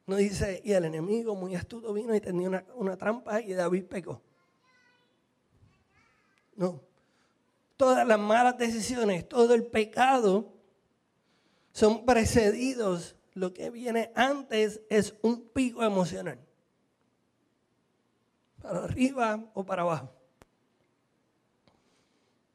No 0.06 0.16
dice, 0.16 0.60
y 0.62 0.72
el 0.72 0.84
enemigo 0.84 1.34
muy 1.34 1.54
astuto 1.54 1.94
vino 1.94 2.14
y 2.14 2.20
tendió 2.20 2.50
una, 2.50 2.66
una 2.74 2.98
trampa 2.98 3.40
y 3.40 3.54
David 3.54 3.86
pecó. 3.86 4.20
No. 6.54 6.82
Todas 7.78 8.06
las 8.06 8.18
malas 8.18 8.58
decisiones, 8.58 9.26
todo 9.26 9.54
el 9.54 9.64
pecado 9.64 10.55
son 11.76 12.06
precedidos. 12.06 13.16
Lo 13.34 13.52
que 13.52 13.68
viene 13.68 14.10
antes 14.14 14.80
es 14.88 15.14
un 15.20 15.46
pico 15.50 15.82
emocional. 15.82 16.38
Para 18.62 18.84
arriba 18.84 19.44
o 19.52 19.66
para 19.66 19.82
abajo. 19.82 20.10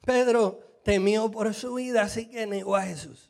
Pedro 0.03 0.59
temió 0.83 1.29
por 1.29 1.53
su 1.53 1.75
vida, 1.75 2.01
así 2.01 2.29
que 2.29 2.47
negó 2.47 2.75
a 2.75 2.81
Jesús. 2.81 3.29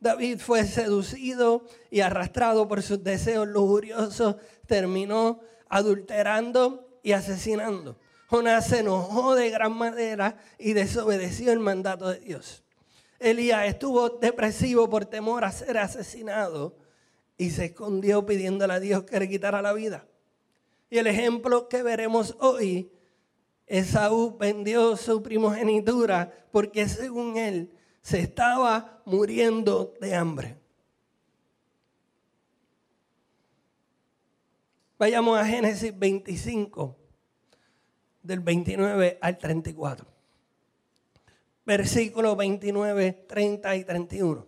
David 0.00 0.40
fue 0.40 0.64
seducido 0.64 1.64
y 1.92 2.00
arrastrado 2.00 2.66
por 2.66 2.82
sus 2.82 3.04
deseos 3.04 3.46
lujuriosos, 3.46 4.34
terminó 4.66 5.42
adulterando 5.68 6.98
y 7.04 7.12
asesinando. 7.12 8.00
Jonás 8.26 8.66
se 8.66 8.80
enojó 8.80 9.36
de 9.36 9.50
gran 9.50 9.74
manera 9.74 10.38
y 10.58 10.72
desobedeció 10.72 11.52
el 11.52 11.60
mandato 11.60 12.08
de 12.08 12.18
Dios. 12.18 12.64
Elías 13.20 13.66
estuvo 13.66 14.08
depresivo 14.08 14.88
por 14.88 15.04
temor 15.04 15.44
a 15.44 15.52
ser 15.52 15.76
asesinado 15.78 16.76
y 17.36 17.50
se 17.50 17.66
escondió 17.66 18.24
pidiéndole 18.24 18.72
a 18.72 18.80
Dios 18.80 19.04
que 19.04 19.20
le 19.20 19.28
quitara 19.28 19.62
la 19.62 19.74
vida. 19.74 20.06
Y 20.88 20.98
el 20.98 21.06
ejemplo 21.06 21.68
que 21.68 21.82
veremos 21.82 22.36
hoy 22.40 22.90
Esaú 23.66 24.36
vendió 24.36 24.96
su 24.96 25.22
primogenitura 25.22 26.32
porque 26.50 26.88
según 26.88 27.36
él 27.36 27.72
se 28.02 28.20
estaba 28.20 29.02
muriendo 29.04 29.94
de 30.00 30.14
hambre. 30.14 30.58
Vayamos 34.98 35.38
a 35.38 35.46
Génesis 35.46 35.96
25, 35.98 36.96
del 38.22 38.40
29 38.40 39.18
al 39.20 39.38
34. 39.38 40.19
Versículos 41.70 42.36
29, 42.36 43.26
30 43.28 43.76
y 43.76 43.84
31. 43.84 44.44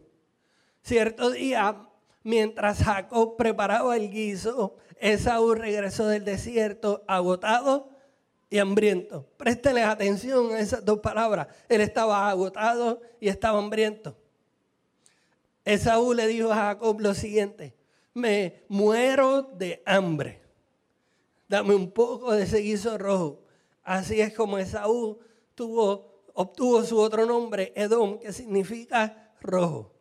Cierto 0.83 1.31
día, 1.31 1.87
mientras 2.25 2.83
Jacob 2.83 3.37
preparaba 3.37 3.97
el 3.97 4.11
guiso, 4.11 4.75
Esaú 4.99 5.55
regresó 5.55 6.09
del 6.09 6.25
desierto 6.25 7.05
agotado 7.07 7.91
y 8.51 8.59
hambriento. 8.59 9.25
Préstenle 9.37 9.85
atención 9.85 10.51
a 10.51 10.59
esas 10.59 10.85
dos 10.85 10.99
palabras. 10.99 11.47
Él 11.69 11.81
estaba 11.83 12.29
agotado 12.29 13.01
y 13.21 13.29
estaba 13.29 13.61
hambriento. 13.61 14.17
Esaú 15.65 16.15
le 16.15 16.27
dijo 16.27 16.51
a 16.51 16.57
Jacob 16.57 17.01
lo 17.01 17.15
siguiente, 17.15 17.73
me 18.15 18.65
muero 18.67 19.43
de 19.43 19.81
hambre. 19.87 20.43
Dame 21.49 21.73
un 21.73 21.93
poco 21.93 22.33
de 22.33 22.43
ese 22.43 22.59
guiso 22.59 22.99
rojo. 22.99 23.39
Así 23.85 24.21
es 24.21 24.35
como 24.35 24.59
Esaú 24.59 25.21
tuvo, 25.55 26.12
obtuvo 26.35 26.83
su 26.85 26.99
otro 26.99 27.27
nombre, 27.27 27.73
Edom, 27.77 28.19
que 28.19 28.33
significa 28.33 29.33
rojo. 29.41 29.93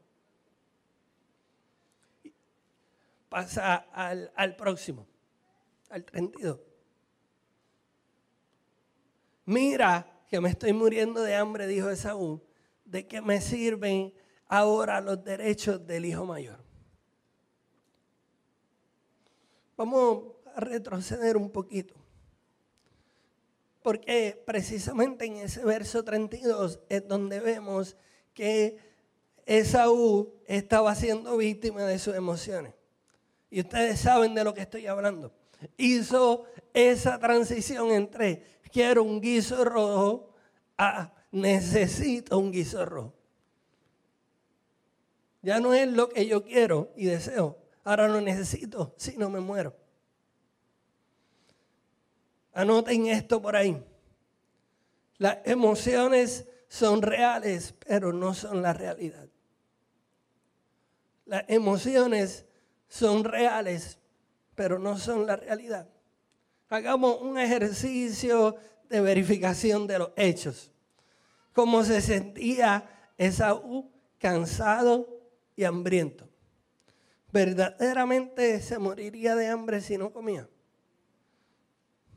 Pasa 3.29 3.75
al, 3.75 4.55
próximo, 4.57 5.07
al 5.89 6.03
32. 6.03 6.59
Mira 9.45 10.23
que 10.27 10.41
me 10.41 10.49
estoy 10.49 10.73
muriendo 10.73 11.21
de 11.21 11.35
hambre, 11.35 11.67
dijo 11.67 11.89
Esaú, 11.89 12.41
de 12.85 13.07
qué 13.07 13.21
me 13.21 13.39
sirven 13.39 14.13
ahora 14.47 14.99
los 14.99 15.23
derechos 15.23 15.85
del 15.87 16.05
hijo 16.05 16.25
mayor. 16.25 16.59
Vamos 19.77 20.35
a 20.53 20.59
retroceder 20.59 21.37
un 21.37 21.49
poquito. 21.49 22.00
Porque 23.81 24.41
precisamente 24.45 25.25
en 25.25 25.37
ese 25.37 25.65
verso 25.65 26.03
32 26.03 26.79
es 26.89 27.07
donde 27.07 27.39
vemos 27.39 27.95
que 28.33 28.77
Esaú 29.45 30.33
estaba 30.45 30.93
siendo 30.95 31.37
víctima 31.37 31.83
de 31.83 31.97
sus 31.99 32.15
emociones. 32.15 32.73
Y 33.49 33.61
ustedes 33.61 33.99
saben 33.99 34.35
de 34.35 34.43
lo 34.43 34.53
que 34.53 34.61
estoy 34.61 34.87
hablando. 34.87 35.33
Hizo 35.77 36.45
esa 36.73 37.19
transición 37.19 37.91
entre 37.91 38.43
quiero 38.71 39.03
un 39.03 39.21
guiso 39.21 39.63
rojo 39.65 40.33
a 40.77 41.13
necesito 41.31 42.37
un 42.37 42.51
guiso 42.51 42.85
rojo. 42.85 43.13
Ya 45.41 45.59
no 45.59 45.73
es 45.73 45.87
lo 45.87 46.09
que 46.09 46.25
yo 46.25 46.43
quiero 46.43 46.91
y 46.95 47.05
deseo. 47.05 47.57
Ahora 47.83 48.07
lo 48.07 48.21
necesito, 48.21 48.93
si 48.97 49.17
no 49.17 49.29
me 49.29 49.39
muero. 49.39 49.75
Anoten 52.53 53.07
esto 53.07 53.41
por 53.41 53.55
ahí. 53.55 53.81
Las 55.17 55.37
emociones 55.45 56.47
son 56.67 57.01
reales, 57.01 57.73
pero 57.85 58.11
no 58.11 58.33
son 58.33 58.61
la 58.61 58.73
realidad. 58.73 59.27
Las 61.25 61.45
emociones 61.47 62.45
son 62.87 63.23
reales, 63.23 63.99
pero 64.55 64.79
no 64.79 64.97
son 64.97 65.25
la 65.25 65.35
realidad. 65.35 65.87
Hagamos 66.69 67.21
un 67.21 67.37
ejercicio 67.37 68.55
de 68.89 69.01
verificación 69.01 69.87
de 69.87 69.99
los 69.99 70.11
hechos. 70.15 70.71
¿Cómo 71.53 71.83
se 71.83 72.01
sentía 72.01 73.11
Esaú 73.17 73.91
cansado 74.17 75.07
y 75.55 75.63
hambriento? 75.63 76.27
¿Verdaderamente 77.31 78.59
se 78.61 78.77
moriría 78.77 79.35
de 79.35 79.47
hambre 79.47 79.81
si 79.81 79.97
no 79.97 80.11
comía? 80.11 80.47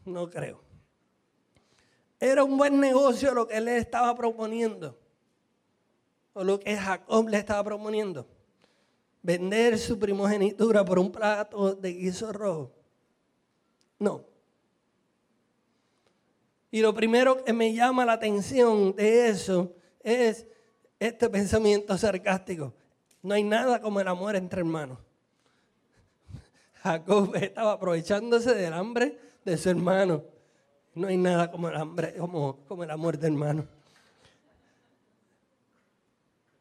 No 0.05 0.29
creo. 0.29 0.61
Era 2.21 2.45
un 2.45 2.57
buen 2.57 2.81
negocio 2.81 3.35
lo 3.35 3.47
que 3.47 3.57
él 3.57 3.67
le 3.67 3.77
estaba 3.79 4.15
proponiendo. 4.15 4.99
O 6.33 6.43
lo 6.43 6.59
que 6.59 6.77
Jacob 6.77 7.29
le 7.29 7.39
estaba 7.39 7.63
proponiendo. 7.63 8.27
Vender 9.23 9.79
su 9.79 9.99
primogenitura 9.99 10.85
por 10.85 10.99
un 10.99 11.11
plato 11.11 11.75
de 11.75 11.93
guiso 11.93 12.33
rojo. 12.33 12.73
No. 13.99 14.25
Y 16.71 16.81
lo 16.81 16.93
primero 16.93 17.45
que 17.45 17.53
me 17.53 17.73
llama 17.73 18.05
la 18.05 18.15
atención 18.15 18.95
de 18.97 19.29
eso 19.29 19.75
es 20.01 20.47
este 20.99 21.29
pensamiento 21.29 21.97
sarcástico. 21.97 22.75
No 23.23 23.35
hay 23.35 23.45
nada 23.45 23.81
como 23.81 24.01
el 24.01 24.09
amor 24.09 24.37
entre 24.37 24.61
hermanos. 24.61 24.99
Jacob 26.83 27.35
estaba 27.37 27.73
aprovechándose 27.73 28.55
del 28.55 28.73
hambre 28.73 29.19
de 29.45 29.57
su 29.57 29.71
hermano. 29.71 30.25
No 30.95 31.09
hay 31.09 31.17
nada 31.17 31.51
como 31.51 31.69
el 31.69 32.17
como, 32.19 32.65
como 32.67 32.83
amor 32.85 33.19
de 33.19 33.27
hermano. 33.27 33.67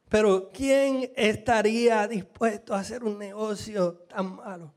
Pero 0.10 0.52
¿quién 0.52 1.12
estaría 1.16 2.08
dispuesto 2.08 2.74
a 2.76 2.80
hacer 2.80 3.04
un 3.04 3.18
negocio 3.18 3.94
tan 4.08 4.36
malo? 4.36 4.72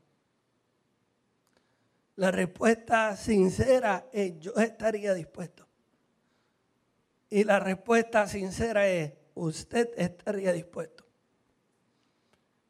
La 2.15 2.31
respuesta 2.31 3.15
sincera 3.15 4.07
es 4.11 4.39
yo 4.39 4.53
estaría 4.55 5.13
dispuesto. 5.13 5.67
Y 7.29 7.43
la 7.43 7.59
respuesta 7.59 8.27
sincera 8.27 8.87
es 8.87 9.13
usted 9.35 9.89
estaría 9.97 10.53
dispuesto. 10.53 11.03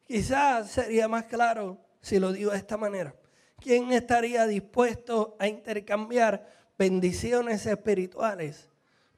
Quizás 0.06 0.71
sería 0.71 1.08
más 1.08 1.26
claro 1.26 1.78
si 2.02 2.19
lo 2.19 2.32
digo 2.32 2.52
de 2.52 2.58
esta 2.58 2.78
manera. 2.78 3.13
¿Quién 3.61 3.91
estaría 3.91 4.45
dispuesto 4.45 5.35
a 5.39 5.47
intercambiar 5.47 6.47
bendiciones 6.77 7.65
espirituales 7.65 8.69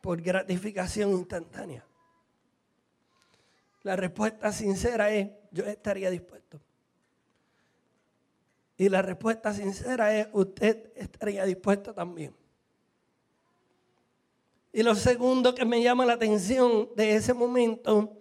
por 0.02 0.22
gratificación 0.22 1.12
instantánea? 1.12 1.86
La 3.84 3.96
respuesta 3.96 4.52
sincera 4.52 5.12
es, 5.12 5.30
yo 5.52 5.66
estaría 5.66 6.10
dispuesto. 6.10 6.60
Y 8.78 8.88
la 8.88 9.02
respuesta 9.02 9.54
sincera 9.54 10.18
es, 10.18 10.28
usted 10.32 10.92
estaría 10.96 11.44
dispuesto 11.46 11.94
también. 11.94 12.34
Y 14.72 14.84
lo 14.84 14.96
segundo 14.96 15.54
que 15.54 15.66
me 15.66 15.82
llama 15.82 16.06
la 16.06 16.14
atención 16.14 16.90
de 16.96 17.16
ese 17.16 17.34
momento 17.34 18.18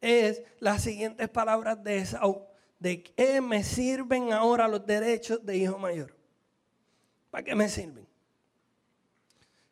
es 0.00 0.42
las 0.58 0.82
siguientes 0.82 1.28
palabras 1.28 1.82
de 1.84 1.98
Esaú. 1.98 2.49
¿De 2.80 3.02
qué 3.02 3.40
me 3.40 3.62
sirven 3.62 4.32
ahora 4.32 4.66
los 4.66 4.84
derechos 4.84 5.44
de 5.44 5.56
hijo 5.56 5.78
mayor? 5.78 6.16
¿Para 7.30 7.44
qué 7.44 7.54
me 7.54 7.68
sirven? 7.68 8.06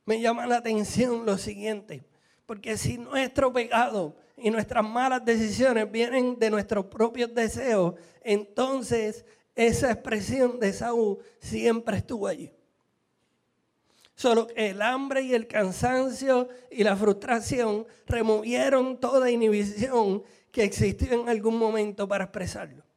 Me 0.04 0.20
llama 0.20 0.46
la 0.46 0.58
atención 0.58 1.26
lo 1.26 1.36
siguiente, 1.36 2.04
porque 2.46 2.76
si 2.76 2.98
nuestro 2.98 3.52
pecado 3.52 4.14
y 4.36 4.50
nuestras 4.50 4.84
malas 4.84 5.24
decisiones 5.24 5.90
vienen 5.90 6.38
de 6.38 6.50
nuestros 6.50 6.86
propios 6.86 7.34
deseos, 7.34 7.94
entonces 8.22 9.24
esa 9.54 9.90
expresión 9.90 10.60
de 10.60 10.72
Saúl 10.72 11.18
siempre 11.40 11.96
estuvo 11.96 12.26
allí. 12.26 12.52
Solo 14.14 14.48
que 14.48 14.70
el 14.70 14.82
hambre 14.82 15.22
y 15.22 15.34
el 15.34 15.46
cansancio 15.46 16.48
y 16.70 16.84
la 16.84 16.96
frustración 16.96 17.86
removieron 18.06 18.98
toda 18.98 19.30
inhibición 19.30 20.22
que 20.50 20.64
existió 20.64 21.12
en 21.12 21.28
algún 21.28 21.56
momento 21.56 22.08
para 22.08 22.24
expresarlo. 22.24 22.87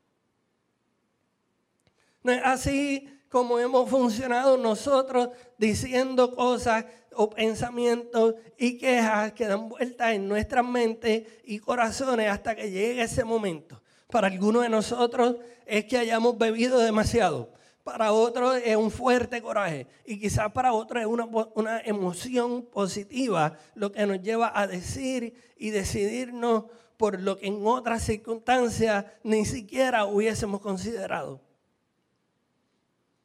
No 2.23 2.31
es 2.31 2.41
así 2.43 3.07
como 3.29 3.59
hemos 3.59 3.89
funcionado 3.89 4.57
nosotros 4.57 5.29
diciendo 5.57 6.35
cosas 6.35 6.85
o 7.15 7.29
pensamientos 7.29 8.35
y 8.57 8.77
quejas 8.77 9.31
que 9.33 9.47
dan 9.47 9.69
vueltas 9.69 10.13
en 10.13 10.27
nuestras 10.27 10.65
mentes 10.65 11.23
y 11.43 11.59
corazones 11.59 12.29
hasta 12.29 12.55
que 12.55 12.69
llegue 12.69 13.01
ese 13.01 13.23
momento. 13.23 13.81
Para 14.09 14.27
algunos 14.27 14.63
de 14.63 14.69
nosotros 14.69 15.37
es 15.65 15.85
que 15.85 15.97
hayamos 15.97 16.37
bebido 16.37 16.79
demasiado. 16.79 17.49
Para 17.83 18.11
otros 18.11 18.57
es 18.63 18.75
un 18.75 18.91
fuerte 18.91 19.41
coraje. 19.41 19.87
Y 20.05 20.19
quizás 20.19 20.51
para 20.51 20.73
otros 20.73 21.01
es 21.01 21.07
una, 21.07 21.25
una 21.55 21.79
emoción 21.79 22.63
positiva 22.63 23.57
lo 23.73 23.91
que 23.91 24.05
nos 24.05 24.21
lleva 24.21 24.51
a 24.53 24.67
decir 24.67 25.33
y 25.57 25.69
decidirnos 25.69 26.65
por 26.97 27.19
lo 27.19 27.37
que 27.37 27.47
en 27.47 27.65
otras 27.65 28.03
circunstancias 28.03 29.05
ni 29.23 29.45
siquiera 29.45 30.05
hubiésemos 30.05 30.61
considerado. 30.61 31.39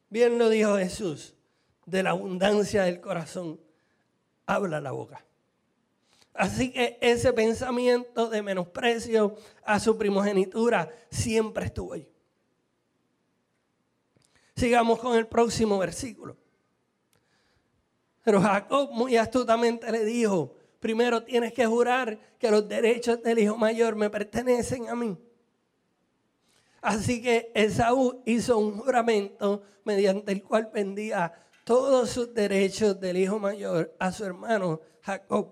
Bien 0.09 0.37
lo 0.37 0.49
dijo 0.49 0.77
Jesús, 0.77 1.35
de 1.85 2.03
la 2.03 2.11
abundancia 2.11 2.83
del 2.83 3.01
corazón 3.01 3.59
habla 4.45 4.79
la 4.79 4.91
boca. 4.91 5.23
Así 6.33 6.71
que 6.71 6.97
ese 7.01 7.33
pensamiento 7.33 8.29
de 8.29 8.41
menosprecio 8.41 9.35
a 9.63 9.79
su 9.79 9.97
primogenitura 9.97 10.89
siempre 11.09 11.65
estuvo 11.65 11.93
ahí. 11.93 12.07
Sigamos 14.55 14.99
con 14.99 15.17
el 15.17 15.27
próximo 15.27 15.77
versículo. 15.77 16.37
Pero 18.23 18.41
Jacob 18.41 18.91
muy 18.91 19.17
astutamente 19.17 19.91
le 19.91 20.05
dijo, 20.05 20.55
primero 20.79 21.23
tienes 21.23 21.53
que 21.53 21.65
jurar 21.65 22.19
que 22.37 22.51
los 22.51 22.67
derechos 22.67 23.21
del 23.23 23.39
hijo 23.39 23.57
mayor 23.57 23.95
me 23.95 24.09
pertenecen 24.09 24.89
a 24.89 24.95
mí. 24.95 25.17
Así 26.87 27.21
que 27.21 27.51
Esaú 27.53 28.23
hizo 28.25 28.57
un 28.57 28.77
juramento 28.77 29.61
mediante 29.83 30.31
el 30.31 30.41
cual 30.41 30.71
vendía 30.73 31.33
todos 31.65 32.11
sus 32.11 32.33
derechos 32.33 32.97
del 32.97 33.17
hijo 33.17 33.39
mayor 33.39 33.93
a 33.99 34.13
su 34.13 34.23
hermano 34.23 34.79
Jacob. 35.01 35.49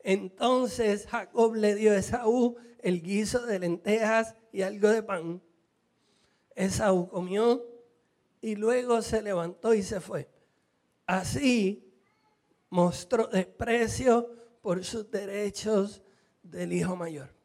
Entonces 0.00 1.06
Jacob 1.06 1.54
le 1.54 1.76
dio 1.76 1.92
a 1.92 1.98
Esaú 1.98 2.56
el 2.80 3.02
guiso 3.02 3.46
de 3.46 3.60
lentejas 3.60 4.34
y 4.50 4.62
algo 4.62 4.88
de 4.88 5.04
pan. 5.04 5.40
Esaú 6.56 7.08
comió 7.08 7.64
y 8.40 8.56
luego 8.56 9.00
se 9.00 9.22
levantó 9.22 9.74
y 9.74 9.84
se 9.84 10.00
fue. 10.00 10.28
Así 11.06 11.88
mostró 12.68 13.28
desprecio 13.28 14.28
por 14.60 14.84
sus 14.84 15.08
derechos 15.08 16.02
del 16.42 16.72
hijo 16.72 16.96
mayor. 16.96 17.41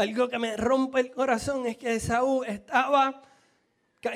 Algo 0.00 0.30
que 0.30 0.38
me 0.38 0.56
rompe 0.56 0.98
el 0.98 1.10
corazón 1.10 1.66
es 1.66 1.76
que 1.76 1.94
Esaú 1.94 2.42
estaba 2.44 3.20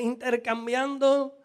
intercambiando 0.00 1.38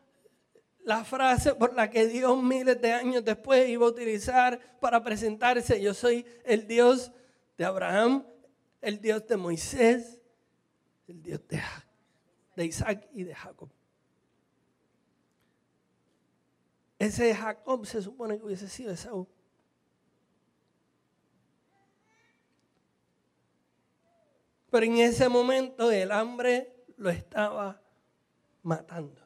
la 0.85 1.03
frase 1.03 1.55
por 1.55 1.73
la 1.75 1.89
que 1.89 2.07
Dios 2.07 2.41
miles 2.41 2.79
de 2.79 2.93
años 2.93 3.25
después 3.25 3.67
iba 3.67 3.85
a 3.85 3.89
utilizar 3.89 4.79
para 4.79 5.03
presentarse. 5.03 5.81
Yo 5.81 5.93
soy 5.93 6.25
el 6.45 6.67
Dios 6.67 7.11
de 7.57 7.65
Abraham, 7.65 8.25
el 8.79 9.01
Dios 9.01 9.27
de 9.27 9.35
Moisés, 9.35 10.21
el 11.09 11.21
Dios 11.21 11.41
de, 12.55 12.65
Isaac 12.65 13.09
y 13.11 13.25
de 13.25 13.35
Jacob. 13.35 13.69
Ese 16.97 17.35
Jacob 17.35 17.85
se 17.85 18.01
supone 18.01 18.37
que 18.37 18.45
hubiese 18.45 18.69
sido 18.69 18.93
Esaú. 18.93 19.27
Pero 24.70 24.86
en 24.86 24.97
ese 24.97 25.30
momento 25.30 25.91
el 25.91 26.11
hambre 26.11 26.74
lo 26.97 27.09
estaba 27.09 27.82
matando. 28.61 29.22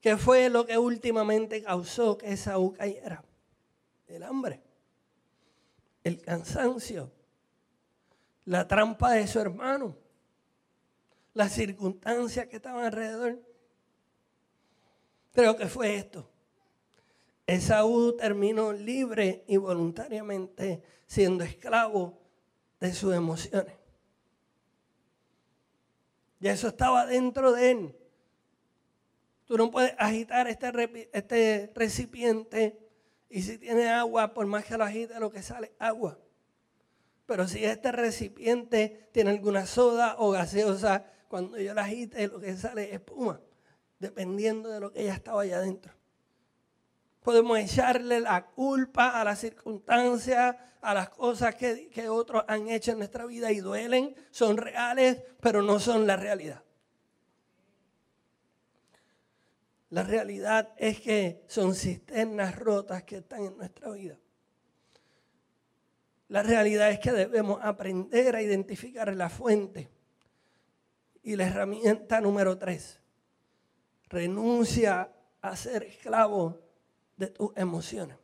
¿Qué 0.00 0.16
fue 0.16 0.50
lo 0.50 0.66
que 0.66 0.76
últimamente 0.76 1.62
causó 1.62 2.18
que 2.18 2.32
Esaú 2.32 2.74
cayera? 2.74 3.24
El 4.06 4.22
hambre, 4.22 4.62
el 6.02 6.20
cansancio, 6.20 7.10
la 8.44 8.68
trampa 8.68 9.12
de 9.12 9.26
su 9.26 9.40
hermano, 9.40 9.96
las 11.32 11.52
circunstancias 11.52 12.46
que 12.48 12.56
estaban 12.56 12.84
alrededor. 12.84 13.40
Creo 15.32 15.56
que 15.56 15.66
fue 15.66 15.96
esto. 15.96 16.30
Esaú 17.46 18.14
terminó 18.16 18.72
libre 18.72 19.44
y 19.46 19.56
voluntariamente 19.56 20.82
siendo 21.14 21.44
esclavo 21.44 22.18
de 22.80 22.92
sus 22.92 23.14
emociones. 23.14 23.72
Y 26.40 26.48
eso 26.48 26.66
estaba 26.66 27.06
dentro 27.06 27.52
de 27.52 27.70
él. 27.70 27.96
Tú 29.44 29.56
no 29.56 29.70
puedes 29.70 29.94
agitar 29.96 30.48
este, 30.48 31.08
este 31.12 31.72
recipiente 31.72 32.80
y 33.30 33.42
si 33.42 33.58
tiene 33.58 33.88
agua, 33.88 34.34
por 34.34 34.46
más 34.46 34.64
que 34.64 34.76
lo 34.76 34.82
agite, 34.82 35.20
lo 35.20 35.30
que 35.30 35.42
sale 35.42 35.72
agua. 35.78 36.18
Pero 37.26 37.46
si 37.46 37.64
este 37.64 37.92
recipiente 37.92 39.08
tiene 39.12 39.30
alguna 39.30 39.66
soda 39.66 40.16
o 40.18 40.30
gaseosa, 40.32 41.06
cuando 41.28 41.58
yo 41.58 41.74
la 41.74 41.82
agite, 41.82 42.26
lo 42.26 42.40
que 42.40 42.56
sale 42.56 42.88
es 42.88 42.94
espuma, 42.94 43.40
dependiendo 44.00 44.68
de 44.68 44.80
lo 44.80 44.92
que 44.92 45.04
ya 45.04 45.14
estaba 45.14 45.42
allá 45.42 45.58
adentro. 45.58 45.94
Podemos 47.24 47.58
echarle 47.58 48.20
la 48.20 48.44
culpa 48.44 49.18
a 49.18 49.24
las 49.24 49.38
circunstancias, 49.38 50.56
a 50.82 50.92
las 50.92 51.08
cosas 51.08 51.54
que, 51.54 51.88
que 51.88 52.10
otros 52.10 52.44
han 52.46 52.68
hecho 52.68 52.92
en 52.92 52.98
nuestra 52.98 53.24
vida 53.24 53.50
y 53.50 53.60
duelen, 53.60 54.14
son 54.30 54.58
reales, 54.58 55.22
pero 55.40 55.62
no 55.62 55.80
son 55.80 56.06
la 56.06 56.16
realidad. 56.16 56.62
La 59.88 60.02
realidad 60.02 60.74
es 60.76 61.00
que 61.00 61.42
son 61.48 61.74
cisternas 61.74 62.58
rotas 62.58 63.04
que 63.04 63.16
están 63.16 63.44
en 63.44 63.56
nuestra 63.56 63.90
vida. 63.92 64.18
La 66.28 66.42
realidad 66.42 66.90
es 66.90 66.98
que 66.98 67.12
debemos 67.12 67.58
aprender 67.62 68.36
a 68.36 68.42
identificar 68.42 69.10
la 69.16 69.30
fuente. 69.30 69.88
Y 71.22 71.36
la 71.36 71.46
herramienta 71.46 72.20
número 72.20 72.58
tres, 72.58 73.00
renuncia 74.10 75.10
a 75.40 75.56
ser 75.56 75.84
esclavo 75.84 76.63
de 77.16 77.28
tus 77.28 77.50
emociones. 77.56 78.16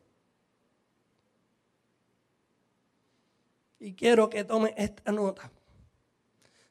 Y 3.79 3.93
quiero 3.93 4.29
que 4.29 4.43
tomes 4.43 4.73
esta 4.77 5.11
nota. 5.11 5.51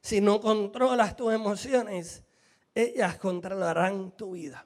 Si 0.01 0.21
no 0.21 0.39
controlas 0.39 1.15
tus 1.15 1.33
emociones, 1.33 2.23
ellas 2.73 3.17
controlarán 3.17 4.11
tu 4.11 4.31
vida. 4.31 4.65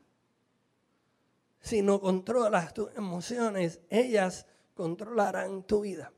Si 1.59 1.81
no 1.81 1.99
controlas 1.99 2.73
tus 2.73 2.95
emociones, 2.95 3.81
ellas 3.89 4.45
controlarán 4.75 5.63
tu 5.63 5.81
vida. 5.81 6.13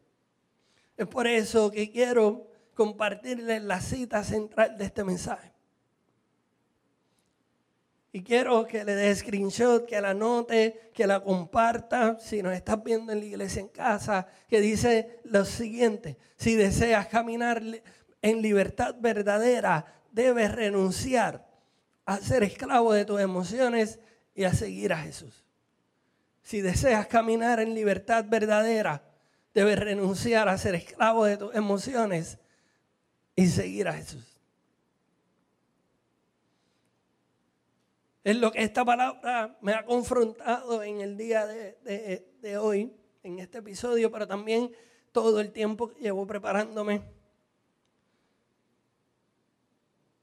Es 0.97 1.07
por 1.07 1.27
eso 1.27 1.71
que 1.71 1.91
quiero 1.91 2.47
compartirles 2.73 3.63
la 3.63 3.79
cita 3.79 4.23
central 4.23 4.77
de 4.77 4.85
este 4.85 5.03
mensaje. 5.03 5.53
Y 8.11 8.23
quiero 8.23 8.65
que 8.65 8.83
le 8.83 8.95
dé 8.95 9.13
screenshot, 9.15 9.85
que 9.85 9.99
la 9.99 10.11
anote, 10.11 10.91
que 10.93 11.05
la 11.05 11.19
comparta, 11.21 12.17
si 12.19 12.41
nos 12.41 12.53
estás 12.53 12.83
viendo 12.83 13.11
en 13.11 13.19
la 13.19 13.25
iglesia 13.25 13.61
en 13.61 13.67
casa, 13.67 14.27
que 14.47 14.61
dice 14.61 15.19
lo 15.25 15.45
siguiente, 15.45 16.17
si 16.37 16.55
deseas 16.55 17.07
caminar 17.07 17.61
en 18.21 18.41
libertad 18.41 18.95
verdadera, 18.99 19.85
debes 20.11 20.51
renunciar 20.51 21.45
a 22.05 22.17
ser 22.17 22.43
esclavo 22.43 22.93
de 22.93 23.05
tus 23.05 23.19
emociones 23.19 23.99
y 24.33 24.45
a 24.45 24.53
seguir 24.53 24.93
a 24.93 24.97
Jesús. 24.97 25.43
Si 26.41 26.61
deseas 26.61 27.07
caminar 27.07 27.59
en 27.59 27.73
libertad 27.73 28.25
verdadera, 28.27 29.03
debes 29.53 29.77
renunciar 29.77 30.47
a 30.47 30.57
ser 30.57 30.75
esclavo 30.75 31.25
de 31.25 31.37
tus 31.37 31.53
emociones 31.53 32.37
y 33.35 33.47
seguir 33.47 33.87
a 33.87 33.93
Jesús. 33.93 34.26
Es 38.27 38.35
lo 38.35 38.51
que 38.51 38.61
esta 38.61 38.83
palabra 38.83 39.57
me 39.61 39.73
ha 39.73 39.85
confrontado 39.85 40.83
en 40.83 40.99
el 40.99 41.15
día 41.15 41.47
de, 41.47 42.57
hoy, 42.59 42.93
en 43.23 43.39
este 43.39 43.59
episodio, 43.59 44.11
pero 44.11 44.27
también 44.27 44.69
todo 45.13 45.39
el 45.39 45.53
tiempo 45.53 45.87
que 45.87 46.01
llevo 46.01 46.27
preparándome. 46.27 47.03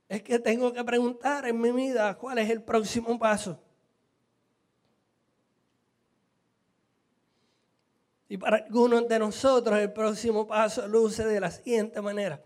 Es 0.06 0.22
que 0.22 0.38
tengo 0.38 0.70
que 0.74 0.84
preguntar 0.84 1.46
en 1.46 1.58
mi 1.58 1.72
vida 1.72 2.14
cuál 2.18 2.40
es 2.40 2.50
el 2.50 2.62
próximo 2.62 3.18
paso. 3.18 3.58
Y 8.28 8.36
para 8.36 8.58
algunos 8.58 9.08
de 9.08 9.18
nosotros 9.18 9.78
el 9.78 9.94
próximo 9.94 10.46
paso 10.46 10.86
luce 10.86 11.24
de 11.24 11.40
la 11.40 11.50
siguiente 11.50 12.02
manera. 12.02 12.44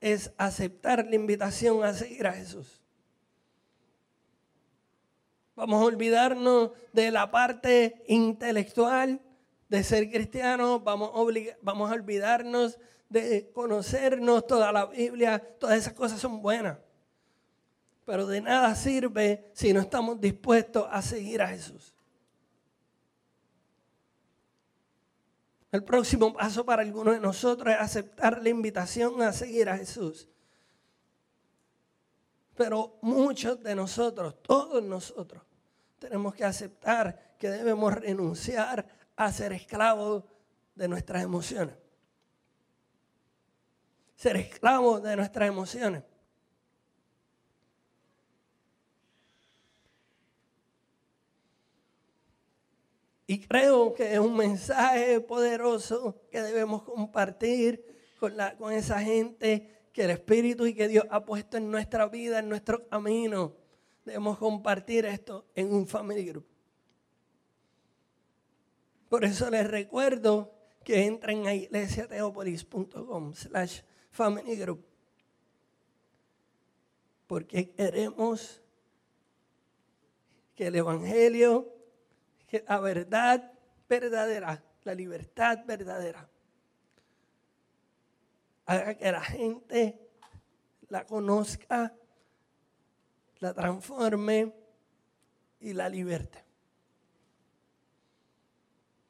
Es 0.00 0.32
aceptar 0.36 1.06
la 1.06 1.14
invitación 1.14 1.84
a 1.84 1.94
seguir 1.94 2.26
a 2.26 2.32
Jesús. 2.32 2.82
Vamos 5.58 5.82
a 5.82 5.86
olvidarnos 5.86 6.70
de 6.92 7.10
la 7.10 7.32
parte 7.32 8.04
intelectual 8.06 9.20
de 9.68 9.82
ser 9.82 10.08
cristianos. 10.08 10.84
Vamos 10.84 11.10
a, 11.12 11.56
vamos 11.62 11.90
a 11.90 11.94
olvidarnos 11.94 12.78
de 13.08 13.50
conocernos 13.52 14.46
toda 14.46 14.70
la 14.70 14.86
Biblia. 14.86 15.40
Todas 15.58 15.78
esas 15.78 15.94
cosas 15.94 16.20
son 16.20 16.42
buenas. 16.42 16.78
Pero 18.04 18.28
de 18.28 18.40
nada 18.40 18.72
sirve 18.76 19.50
si 19.52 19.72
no 19.72 19.80
estamos 19.80 20.20
dispuestos 20.20 20.86
a 20.88 21.02
seguir 21.02 21.42
a 21.42 21.48
Jesús. 21.48 21.92
El 25.72 25.82
próximo 25.82 26.32
paso 26.32 26.64
para 26.64 26.82
algunos 26.82 27.14
de 27.14 27.20
nosotros 27.20 27.74
es 27.74 27.80
aceptar 27.80 28.40
la 28.40 28.48
invitación 28.48 29.20
a 29.22 29.32
seguir 29.32 29.68
a 29.68 29.76
Jesús. 29.76 30.28
Pero 32.54 32.96
muchos 33.02 33.60
de 33.60 33.74
nosotros, 33.74 34.40
todos 34.40 34.84
nosotros, 34.84 35.47
tenemos 35.98 36.34
que 36.34 36.44
aceptar 36.44 37.34
que 37.38 37.50
debemos 37.50 37.94
renunciar 37.94 38.86
a 39.16 39.32
ser 39.32 39.52
esclavos 39.52 40.24
de 40.74 40.88
nuestras 40.88 41.22
emociones. 41.22 41.74
Ser 44.14 44.36
esclavos 44.36 45.02
de 45.02 45.16
nuestras 45.16 45.48
emociones. 45.48 46.02
Y 53.26 53.46
creo 53.46 53.92
que 53.92 54.14
es 54.14 54.18
un 54.18 54.36
mensaje 54.36 55.20
poderoso 55.20 56.22
que 56.30 56.40
debemos 56.40 56.82
compartir 56.82 57.84
con, 58.18 58.36
la, 58.36 58.56
con 58.56 58.72
esa 58.72 59.00
gente 59.02 59.90
que 59.92 60.04
el 60.04 60.10
Espíritu 60.10 60.64
y 60.64 60.74
que 60.74 60.88
Dios 60.88 61.04
ha 61.10 61.24
puesto 61.24 61.58
en 61.58 61.70
nuestra 61.70 62.08
vida, 62.08 62.38
en 62.38 62.48
nuestro 62.48 62.88
camino 62.88 63.67
debemos 64.08 64.38
compartir 64.38 65.04
esto 65.04 65.46
en 65.54 65.72
un 65.72 65.86
family 65.86 66.24
group. 66.24 66.46
Por 69.08 69.24
eso 69.24 69.48
les 69.50 69.66
recuerdo 69.70 70.52
que 70.84 71.04
entren 71.04 71.46
a 71.46 71.54
iglesiateopolis.com 71.54 73.34
slash 73.34 73.82
family 74.10 74.56
group. 74.56 74.84
Porque 77.26 77.70
queremos 77.70 78.62
que 80.54 80.66
el 80.66 80.76
Evangelio, 80.76 81.72
que 82.46 82.64
la 82.66 82.80
verdad 82.80 83.52
verdadera, 83.88 84.62
la 84.84 84.94
libertad 84.94 85.64
verdadera, 85.66 86.28
haga 88.64 88.94
que 88.94 89.12
la 89.12 89.22
gente 89.22 90.08
la 90.88 91.04
conozca 91.04 91.94
la 93.40 93.54
transforme 93.54 94.52
y 95.60 95.72
la 95.72 95.88
liberte. 95.88 96.44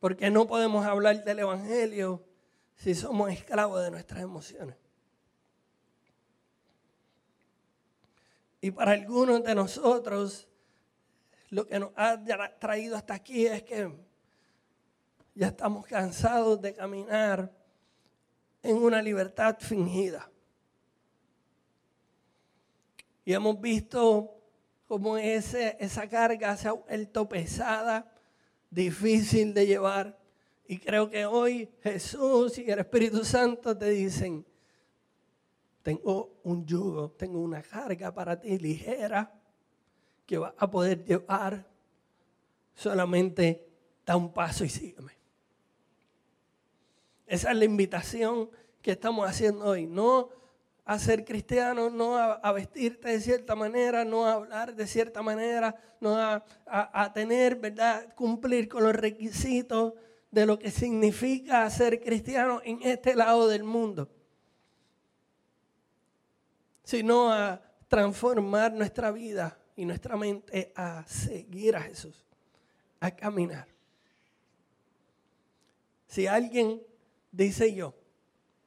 Porque 0.01 0.31
no 0.31 0.47
podemos 0.47 0.87
hablar 0.87 1.25
del 1.25 1.41
Evangelio 1.41 2.25
si 2.77 2.95
somos 2.95 3.31
esclavos 3.31 3.83
de 3.83 3.91
nuestras 3.91 4.23
emociones. 4.23 4.77
Y 8.61 8.71
para 8.71 8.93
algunos 8.93 9.43
de 9.45 9.55
nosotros, 9.55 10.49
lo 11.51 11.67
que 11.67 11.79
nos 11.79 11.91
ha 11.97 12.19
traído 12.59 12.97
hasta 12.97 13.15
aquí 13.15 13.47
es 13.47 13.63
que 13.63 13.93
ya 15.35 15.49
estamos 15.49 15.87
cansados 15.87 16.61
de 16.61 16.75
caminar 16.75 17.53
en 18.63 18.77
una 18.77 19.01
libertad 19.01 19.57
fingida. 19.61 20.29
Y 23.29 23.35
hemos 23.35 23.61
visto 23.61 24.41
cómo 24.87 25.19
ese, 25.19 25.77
esa 25.81 26.09
carga 26.09 26.57
se 26.57 26.67
ha 26.67 26.73
vuelto 26.73 27.29
pesada, 27.29 28.11
difícil 28.71 29.53
de 29.53 29.67
llevar. 29.67 30.19
Y 30.67 30.79
creo 30.79 31.11
que 31.11 31.27
hoy 31.27 31.69
Jesús 31.83 32.57
y 32.57 32.71
el 32.71 32.79
Espíritu 32.79 33.27
Santo 33.27 33.77
te 33.77 33.91
dicen, 33.91 34.47
tengo 35.83 36.41
un 36.43 36.65
yugo, 36.65 37.11
tengo 37.19 37.41
una 37.41 37.61
carga 37.61 38.15
para 38.15 38.41
ti 38.41 38.59
ligera 38.59 39.31
que 40.25 40.39
vas 40.39 40.55
a 40.57 40.71
poder 40.71 41.05
llevar. 41.05 41.67
Solamente 42.75 43.69
da 44.07 44.17
un 44.17 44.33
paso 44.33 44.65
y 44.65 44.71
sígueme. 44.71 45.13
Esa 47.27 47.51
es 47.51 47.59
la 47.59 47.67
invitación 47.67 48.49
que 48.81 48.93
estamos 48.93 49.29
haciendo 49.29 49.67
hoy. 49.67 49.87
No 49.87 50.31
a 50.89 50.99
ser 50.99 51.23
cristiano, 51.23 51.91
no 51.91 52.17
a, 52.17 52.53
vestirte 52.53 53.11
de 53.11 53.21
cierta 53.21 53.55
manera, 53.55 54.07
no 54.07 54.25
a 54.25 54.33
hablar 54.33 54.75
de 54.75 54.87
cierta 54.87 55.21
manera, 55.21 55.77
no 56.01 56.17
a, 56.17 57.13
tener, 57.13 57.57
¿verdad? 57.57 58.15
Cumplir 58.15 58.71
con 58.71 58.83
los 58.83 58.95
requisitos 58.95 59.93
de 60.31 60.47
lo 60.47 60.59
que 60.59 60.71
significa 60.71 61.69
ser 61.69 62.01
cristiano 62.01 62.63
en 62.65 62.81
este 62.83 63.15
lado 63.15 63.49
del 63.49 63.65
mundo 63.65 64.09
sino 66.89 67.31
a 67.31 67.61
transformar 67.87 68.73
nuestra 68.73 69.11
vida 69.11 69.59
y 69.77 69.85
nuestra 69.85 70.17
mente 70.17 70.73
a 70.75 71.05
seguir 71.07 71.77
a 71.77 71.83
Jesús, 71.83 72.25
a 72.99 73.11
caminar. 73.11 73.69
Si 76.07 76.27
alguien 76.27 76.83
dice 77.31 77.75
yo, 77.75 77.95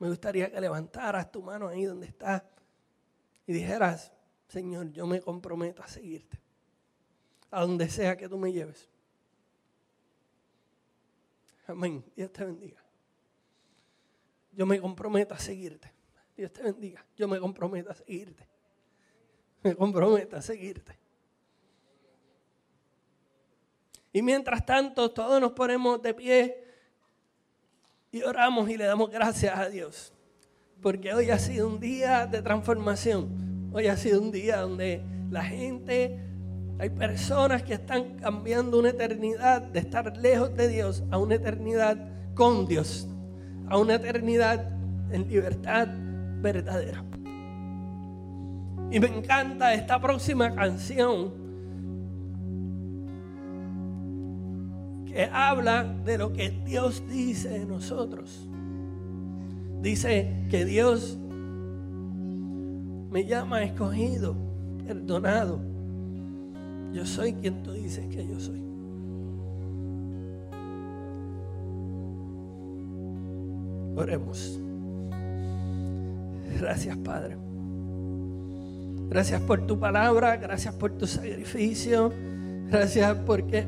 me 0.02 0.10
gustaría 0.10 0.52
que 0.52 0.60
levantaras 0.60 1.32
tu 1.32 1.44
mano 1.44 1.68
ahí 1.68 1.86
donde 1.86 2.08
estás 2.08 2.42
y 3.46 3.54
dijeras, 3.54 4.12
Señor, 4.48 4.92
yo 4.92 5.06
me 5.06 5.22
comprometo 5.22 5.84
a 5.84 5.88
seguirte, 5.88 6.40
a 7.52 7.62
donde 7.62 7.88
sea 7.88 8.18
que 8.18 8.28
tú 8.28 8.36
me 8.40 8.52
lleves. 8.52 8.90
Amén. 11.68 12.04
Dios 12.16 12.34
te 12.34 12.44
bendiga. 12.44 12.84
Yo 14.54 14.66
me 14.66 14.82
comprometo 14.82 15.36
a 15.36 15.40
seguirte. 15.40 15.94
Dios 16.36 16.52
te 16.52 16.64
bendiga. 16.64 17.06
Yo 17.16 17.28
me 17.28 17.40
comprometo 17.40 17.92
a 17.92 17.94
seguirte. 17.94 18.48
Me 19.62 19.76
comprometo 19.76 20.36
a 20.36 20.42
seguirte. 20.42 20.98
Y 24.12 24.24
mientras 24.24 24.66
tanto, 24.66 25.12
todos 25.12 25.40
nos 25.40 25.52
ponemos 25.52 26.02
de 26.02 26.16
pie 26.16 26.71
y 28.12 28.24
oramos 28.24 28.70
y 28.70 28.78
le 28.78 28.86
damos 28.86 29.10
gracias 29.10 29.58
a 29.58 29.70
Dios. 29.70 30.14
Porque 30.82 31.14
hoy 31.14 31.30
ha 31.30 31.40
sido 31.40 31.68
un 31.68 31.80
día 31.80 32.28
de 32.28 32.42
transformación. 32.42 33.70
Hoy 33.72 33.88
ha 33.88 33.96
sido 33.96 34.22
un 34.22 34.32
día 34.32 34.60
donde 34.62 35.02
la 35.30 35.44
gente, 35.44 36.20
hay 36.78 36.90
personas 36.90 37.64
que 37.64 37.76
están 37.76 38.18
cambiando 38.18 38.80
una 38.80 38.90
eternidad 38.90 39.62
de 39.62 39.80
estar 39.80 40.18
lejos 40.18 40.54
de 40.56 40.68
Dios 40.68 41.04
a 41.10 41.18
una 41.18 41.36
eternidad 41.36 41.98
con 42.36 42.68
Dios. 42.68 43.08
A 43.70 43.78
una 43.78 43.96
eternidad 43.96 44.68
en 45.12 45.30
libertad 45.30 45.88
verdadera. 46.42 47.06
Y 48.92 49.00
me 49.00 49.08
encanta 49.08 49.74
esta 49.74 50.02
próxima 50.02 50.54
canción 50.54 51.41
que 55.12 55.26
habla 55.26 55.84
de 55.84 56.18
lo 56.18 56.34
que 56.34 56.50
Dios 56.66 57.04
dice 57.10 57.50
de 57.50 57.66
nosotros. 57.66 58.48
Dice 59.82 60.46
que 60.50 60.64
Dios 60.64 61.18
me 63.12 63.26
llama 63.26 63.64
escogido, 63.64 64.36
perdonado. 64.86 65.60
Yo 66.94 67.06
soy 67.06 67.34
quien 67.34 67.64
tú 67.64 67.72
dices 67.74 68.06
que 68.08 68.26
yo 68.28 68.40
soy. 68.40 68.62
Oremos. 73.96 74.60
Gracias, 76.60 76.96
Padre. 76.98 77.38
Gracias 79.10 79.42
por 79.42 79.68
tu 79.68 79.78
palabra, 79.78 80.38
gracias 80.38 80.74
por 80.74 80.92
tu 80.92 81.06
sacrificio, 81.06 82.14
gracias 82.70 83.18
porque 83.26 83.66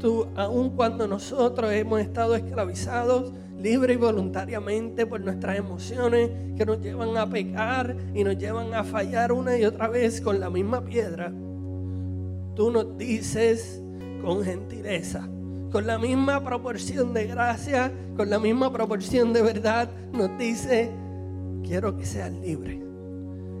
tú, 0.00 0.26
aun 0.34 0.70
cuando 0.70 1.06
nosotros 1.06 1.72
hemos 1.72 2.00
estado 2.00 2.34
esclavizados, 2.34 3.32
libre 3.60 3.94
y 3.94 3.96
voluntariamente 3.96 5.06
por 5.06 5.20
nuestras 5.20 5.58
emociones 5.58 6.30
que 6.56 6.64
nos 6.64 6.80
llevan 6.80 7.16
a 7.16 7.28
pecar 7.28 7.94
y 8.14 8.24
nos 8.24 8.38
llevan 8.38 8.74
a 8.74 8.82
fallar 8.82 9.32
una 9.32 9.56
y 9.56 9.64
otra 9.64 9.88
vez 9.88 10.20
con 10.20 10.40
la 10.40 10.50
misma 10.50 10.82
piedra, 10.82 11.30
tú 12.56 12.70
nos 12.70 12.96
dices 12.96 13.80
con 14.22 14.42
gentileza, 14.42 15.28
con 15.70 15.86
la 15.86 15.98
misma 15.98 16.42
proporción 16.42 17.12
de 17.12 17.26
gracia, 17.26 17.92
con 18.16 18.30
la 18.30 18.38
misma 18.38 18.72
proporción 18.72 19.32
de 19.32 19.42
verdad, 19.42 19.88
nos 20.12 20.36
dice, 20.38 20.90
quiero 21.62 21.96
que 21.96 22.04
seas 22.04 22.32
libre. 22.32 22.82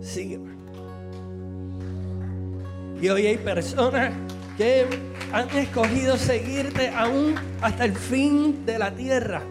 Sígueme. 0.00 0.50
Y 3.00 3.08
hoy 3.08 3.26
hay 3.26 3.38
personas 3.38 4.12
que 4.56 4.86
han 5.32 5.48
escogido 5.56 6.16
seguirte 6.16 6.88
aún 6.88 7.34
hasta 7.60 7.84
el 7.84 7.94
fin 7.94 8.64
de 8.66 8.78
la 8.78 8.94
tierra, 8.94 9.42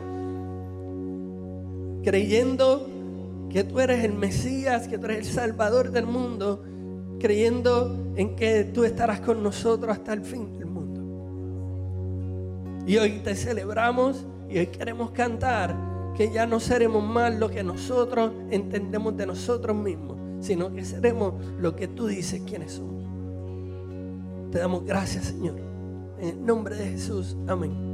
creyendo 2.03 2.87
que 3.49 3.63
tú 3.63 3.79
eres 3.79 4.03
el 4.03 4.13
Mesías, 4.13 4.87
que 4.87 4.97
tú 4.97 5.05
eres 5.05 5.27
el 5.27 5.33
Salvador 5.33 5.91
del 5.91 6.05
mundo, 6.05 6.63
creyendo 7.19 8.13
en 8.15 8.35
que 8.35 8.63
tú 8.63 8.83
estarás 8.83 9.19
con 9.21 9.41
nosotros 9.43 9.91
hasta 9.91 10.13
el 10.13 10.21
fin 10.21 10.57
del 10.57 10.67
mundo. 10.67 11.01
Y 12.85 12.97
hoy 12.97 13.19
te 13.23 13.35
celebramos 13.35 14.25
y 14.49 14.59
hoy 14.59 14.67
queremos 14.67 15.11
cantar 15.11 15.75
que 16.15 16.31
ya 16.31 16.45
no 16.45 16.59
seremos 16.59 17.03
más 17.03 17.33
lo 17.33 17.49
que 17.49 17.63
nosotros 17.63 18.31
entendemos 18.51 19.15
de 19.15 19.25
nosotros 19.25 19.75
mismos, 19.75 20.17
sino 20.41 20.73
que 20.73 20.83
seremos 20.83 21.33
lo 21.59 21.75
que 21.75 21.87
tú 21.87 22.07
dices 22.07 22.41
quiénes 22.45 22.73
somos. 22.73 22.98
Te 24.51 24.59
damos 24.59 24.83
gracias, 24.83 25.25
Señor. 25.25 25.55
En 26.19 26.29
el 26.29 26.45
nombre 26.45 26.75
de 26.75 26.89
Jesús. 26.89 27.37
Amén. 27.47 27.89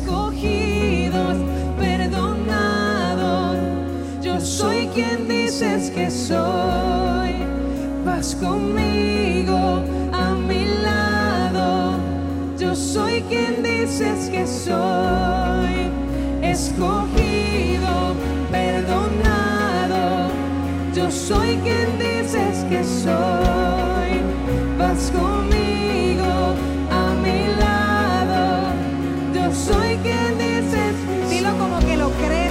Escogidos, 0.00 1.36
perdonados. 1.78 3.58
Yo 4.22 4.40
soy 4.40 4.88
quien 4.94 5.28
dices 5.28 5.90
que 5.90 6.10
soy. 6.10 7.34
Vas 8.04 8.34
conmigo 8.34 9.82
a 10.12 10.34
mi 10.34 10.64
lado. 10.82 11.98
Yo 12.58 12.74
soy 12.74 13.22
quien 13.28 13.62
dices 13.62 14.30
que 14.30 14.46
soy. 14.46 15.90
Escogido, 16.42 18.14
perdonado. 18.50 20.30
Yo 20.94 21.10
soy 21.10 21.58
quien 21.62 21.98
dices 21.98 22.64
que 22.70 22.82
soy. 22.84 24.20
Vas 24.78 25.10
conmigo 25.10 25.99
soy 29.54 29.96
quien 29.98 30.38
dices. 30.38 31.30
Dilo 31.30 31.56
como 31.58 31.78
que 31.80 31.96
lo 31.96 32.10
crees. 32.10 32.49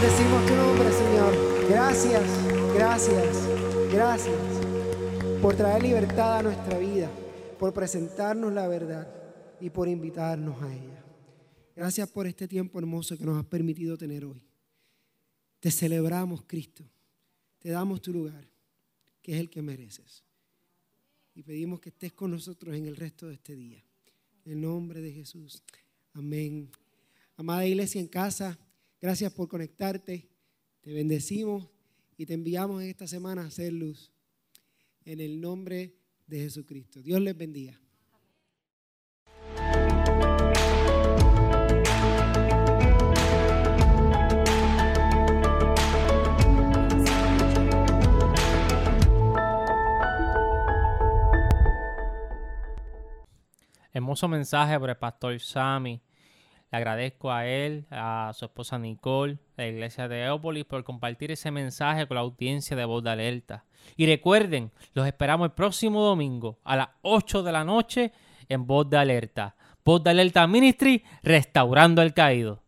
Bendecimos 0.00 0.46
tu 0.46 0.54
nombre, 0.54 0.92
Señor. 0.92 1.68
Gracias, 1.68 2.74
gracias, 2.74 3.92
gracias 3.92 4.40
por 5.42 5.54
traer 5.54 5.82
libertad 5.82 6.38
a 6.38 6.42
nuestra 6.42 6.78
vida, 6.78 7.10
por 7.58 7.74
presentarnos 7.74 8.50
la 8.50 8.66
verdad 8.66 9.06
y 9.60 9.68
por 9.68 9.88
invitarnos 9.88 10.62
a 10.62 10.74
ella. 10.74 11.04
Gracias 11.76 12.08
por 12.08 12.26
este 12.26 12.48
tiempo 12.48 12.78
hermoso 12.78 13.18
que 13.18 13.26
nos 13.26 13.36
has 13.36 13.44
permitido 13.44 13.98
tener 13.98 14.24
hoy. 14.24 14.42
Te 15.60 15.70
celebramos, 15.70 16.44
Cristo. 16.46 16.82
Te 17.58 17.68
damos 17.68 18.00
tu 18.00 18.14
lugar, 18.14 18.48
que 19.20 19.34
es 19.34 19.38
el 19.40 19.50
que 19.50 19.60
mereces. 19.60 20.24
Y 21.34 21.42
pedimos 21.42 21.78
que 21.78 21.90
estés 21.90 22.14
con 22.14 22.30
nosotros 22.30 22.74
en 22.74 22.86
el 22.86 22.96
resto 22.96 23.28
de 23.28 23.34
este 23.34 23.54
día. 23.54 23.84
En 24.46 24.52
el 24.52 24.62
nombre 24.62 25.02
de 25.02 25.12
Jesús. 25.12 25.62
Amén. 26.14 26.70
Amada 27.36 27.66
iglesia 27.66 28.00
en 28.00 28.08
casa, 28.08 28.58
gracias 29.00 29.32
por 29.32 29.48
conectarte. 29.48 30.28
Te 30.80 30.92
bendecimos 30.92 31.68
y 32.16 32.26
te 32.26 32.34
enviamos 32.34 32.82
en 32.82 32.90
esta 32.90 33.06
semana 33.06 33.42
a 33.42 33.46
hacer 33.46 33.72
luz. 33.72 34.12
En 35.04 35.20
el 35.20 35.40
nombre 35.40 35.96
de 36.26 36.40
Jesucristo. 36.40 37.00
Dios 37.02 37.20
les 37.20 37.36
bendiga. 37.36 37.80
Hermoso 53.92 54.28
mensaje 54.28 54.78
por 54.78 54.88
el 54.88 54.96
pastor 54.96 55.40
Sammy. 55.40 56.00
Le 56.70 56.78
agradezco 56.78 57.32
a 57.32 57.46
él, 57.46 57.86
a 57.90 58.30
su 58.34 58.44
esposa 58.44 58.78
Nicole, 58.78 59.38
de 59.56 59.64
la 59.64 59.68
iglesia 59.68 60.06
de 60.06 60.24
Eópolis, 60.24 60.64
por 60.64 60.84
compartir 60.84 61.32
ese 61.32 61.50
mensaje 61.50 62.06
con 62.06 62.14
la 62.14 62.20
audiencia 62.20 62.76
de 62.76 62.84
Voz 62.84 63.02
de 63.02 63.10
Alerta. 63.10 63.64
Y 63.96 64.06
recuerden, 64.06 64.70
los 64.94 65.06
esperamos 65.06 65.46
el 65.46 65.52
próximo 65.52 66.02
domingo 66.02 66.60
a 66.62 66.76
las 66.76 66.88
8 67.02 67.42
de 67.42 67.52
la 67.52 67.64
noche 67.64 68.12
en 68.48 68.66
Voz 68.66 68.88
de 68.88 68.98
Alerta. 68.98 69.56
Voz 69.84 70.04
de 70.04 70.10
Alerta 70.10 70.46
Ministry, 70.46 71.02
restaurando 71.22 72.02
el 72.02 72.14
caído. 72.14 72.62